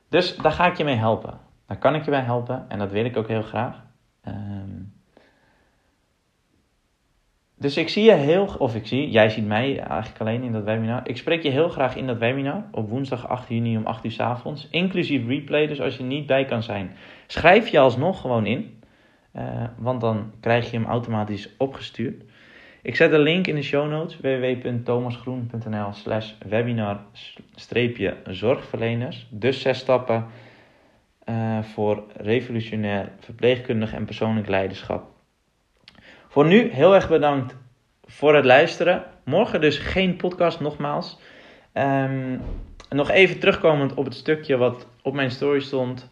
Dus 0.09 0.37
daar 0.37 0.53
ga 0.53 0.67
ik 0.67 0.77
je 0.77 0.85
mee 0.85 0.97
helpen. 0.97 1.39
Daar 1.67 1.79
kan 1.79 1.95
ik 1.95 2.05
je 2.05 2.11
bij 2.11 2.21
helpen 2.21 2.65
en 2.69 2.79
dat 2.79 2.91
wil 2.91 3.05
ik 3.05 3.17
ook 3.17 3.29
heel 3.29 3.43
graag. 3.43 3.83
Ehm, 4.23 4.81
dus 7.57 7.77
ik 7.77 7.89
zie 7.89 8.05
je 8.05 8.13
heel, 8.13 8.55
of 8.59 8.75
ik 8.75 8.87
zie, 8.87 9.11
jij 9.11 9.29
ziet 9.29 9.47
mij 9.47 9.79
eigenlijk 9.79 10.21
alleen 10.21 10.43
in 10.43 10.53
dat 10.53 10.65
webinar. 10.65 11.09
Ik 11.09 11.17
spreek 11.17 11.43
je 11.43 11.51
heel 11.51 11.69
graag 11.69 11.97
in 11.97 12.07
dat 12.07 12.19
webinar 12.19 12.65
op 12.71 12.89
woensdag 12.89 13.29
8 13.29 13.49
juni 13.49 13.77
om 13.77 13.87
8 13.87 14.05
uur 14.05 14.11
s 14.11 14.21
avonds. 14.21 14.69
Inclusief 14.71 15.27
replay, 15.27 15.67
dus 15.67 15.81
als 15.81 15.97
je 15.97 16.03
niet 16.03 16.27
bij 16.27 16.45
kan 16.45 16.63
zijn, 16.63 16.97
schrijf 17.27 17.69
je 17.69 17.79
alsnog 17.79 18.21
gewoon 18.21 18.47
in. 18.47 18.82
Uh, 19.37 19.65
want 19.77 20.01
dan 20.01 20.33
krijg 20.41 20.71
je 20.71 20.77
hem 20.77 20.87
automatisch 20.87 21.49
opgestuurd. 21.59 22.23
Ik 22.83 22.97
zet 22.97 23.13
een 23.13 23.21
link 23.21 23.47
in 23.47 23.55
de 23.55 23.63
show 23.63 23.91
notes 23.91 24.21
www.thomasgroen.nl 24.21 25.93
slash 25.93 26.33
webinar-zorgverleners. 26.49 29.27
Dus 29.31 29.61
zes 29.61 29.79
stappen 29.79 30.27
uh, 31.29 31.63
voor 31.63 32.05
revolutionair 32.17 33.13
verpleegkundig 33.21 33.93
en 33.93 34.05
persoonlijk 34.05 34.49
leiderschap. 34.49 35.11
Voor 36.29 36.47
nu 36.47 36.71
heel 36.71 36.95
erg 36.95 37.09
bedankt 37.09 37.57
voor 38.05 38.35
het 38.35 38.45
luisteren. 38.45 39.05
Morgen 39.25 39.61
dus 39.61 39.79
geen 39.79 40.17
podcast 40.17 40.61
nogmaals. 40.61 41.19
Um, 41.75 42.41
nog 42.89 43.11
even 43.11 43.39
terugkomend 43.39 43.95
op 43.95 44.05
het 44.05 44.15
stukje 44.15 44.57
wat 44.57 44.87
op 45.03 45.15
mijn 45.15 45.31
story 45.31 45.61
stond 45.61 46.11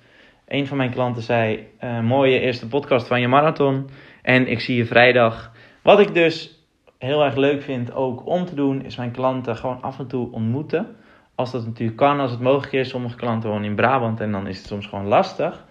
een 0.50 0.66
van 0.66 0.76
mijn 0.76 0.90
klanten 0.90 1.22
zei: 1.22 1.66
uh, 1.84 2.00
Mooie 2.00 2.40
eerste 2.40 2.68
podcast 2.68 3.06
van 3.06 3.20
je 3.20 3.28
marathon. 3.28 3.90
En 4.22 4.46
ik 4.46 4.60
zie 4.60 4.76
je 4.76 4.86
vrijdag. 4.86 5.52
Wat 5.82 6.00
ik 6.00 6.14
dus 6.14 6.64
heel 6.98 7.24
erg 7.24 7.36
leuk 7.36 7.62
vind 7.62 7.92
ook 7.92 8.26
om 8.26 8.44
te 8.44 8.54
doen, 8.54 8.84
is 8.84 8.96
mijn 8.96 9.10
klanten 9.10 9.56
gewoon 9.56 9.82
af 9.82 9.98
en 9.98 10.06
toe 10.06 10.32
ontmoeten. 10.32 10.96
Als 11.34 11.50
dat 11.50 11.66
natuurlijk 11.66 11.98
kan, 11.98 12.20
als 12.20 12.30
het 12.30 12.40
mogelijk 12.40 12.72
is. 12.72 12.88
Sommige 12.88 13.16
klanten 13.16 13.50
wonen 13.50 13.64
in 13.64 13.74
Brabant 13.74 14.20
en 14.20 14.32
dan 14.32 14.46
is 14.46 14.58
het 14.58 14.66
soms 14.66 14.86
gewoon 14.86 15.06
lastig. 15.06 15.64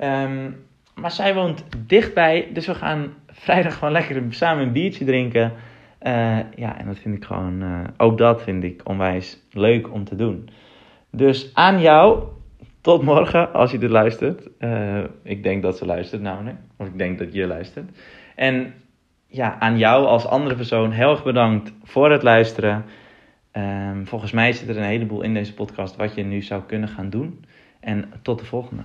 Um, 0.00 0.68
maar 0.94 1.10
zij 1.10 1.34
woont 1.34 1.64
dichtbij, 1.86 2.48
dus 2.52 2.66
we 2.66 2.74
gaan 2.74 3.14
vrijdag 3.26 3.74
gewoon 3.74 3.92
lekker 3.92 4.22
samen 4.28 4.66
een 4.66 4.72
biertje 4.72 5.04
drinken. 5.04 5.52
Uh, 6.02 6.38
ja, 6.54 6.78
en 6.78 6.86
dat 6.86 6.98
vind 6.98 7.16
ik 7.16 7.24
gewoon, 7.24 7.62
uh, 7.62 7.80
ook 7.96 8.18
dat 8.18 8.42
vind 8.42 8.64
ik 8.64 8.80
onwijs 8.84 9.38
leuk 9.50 9.92
om 9.92 10.04
te 10.04 10.16
doen. 10.16 10.48
Dus 11.10 11.50
aan 11.54 11.80
jou, 11.80 12.22
tot 12.80 13.02
morgen, 13.02 13.52
als 13.52 13.70
je 13.70 13.78
dit 13.78 13.90
luistert. 13.90 14.48
Uh, 14.58 15.04
ik 15.22 15.42
denk 15.42 15.62
dat 15.62 15.76
ze 15.76 15.86
luistert 15.86 16.22
namelijk. 16.22 16.56
Of 16.76 16.86
ik 16.86 16.98
denk 16.98 17.18
dat 17.18 17.32
je 17.32 17.46
luistert. 17.46 17.90
En 18.36 18.74
ja, 19.26 19.58
aan 19.58 19.78
jou 19.78 20.06
als 20.06 20.26
andere 20.26 20.54
persoon 20.54 20.90
heel 20.90 21.10
erg 21.10 21.22
bedankt 21.22 21.72
voor 21.82 22.10
het 22.10 22.22
luisteren. 22.22 22.84
Ehm, 23.50 24.04
volgens 24.04 24.32
mij 24.32 24.52
zit 24.52 24.68
er 24.68 24.76
een 24.76 24.82
heleboel 24.82 25.22
in 25.22 25.34
deze 25.34 25.54
podcast 25.54 25.96
wat 25.96 26.14
je 26.14 26.22
nu 26.22 26.42
zou 26.42 26.62
kunnen 26.62 26.88
gaan 26.88 27.10
doen. 27.10 27.44
En 27.80 28.12
tot 28.22 28.38
de 28.38 28.44
volgende. 28.44 28.82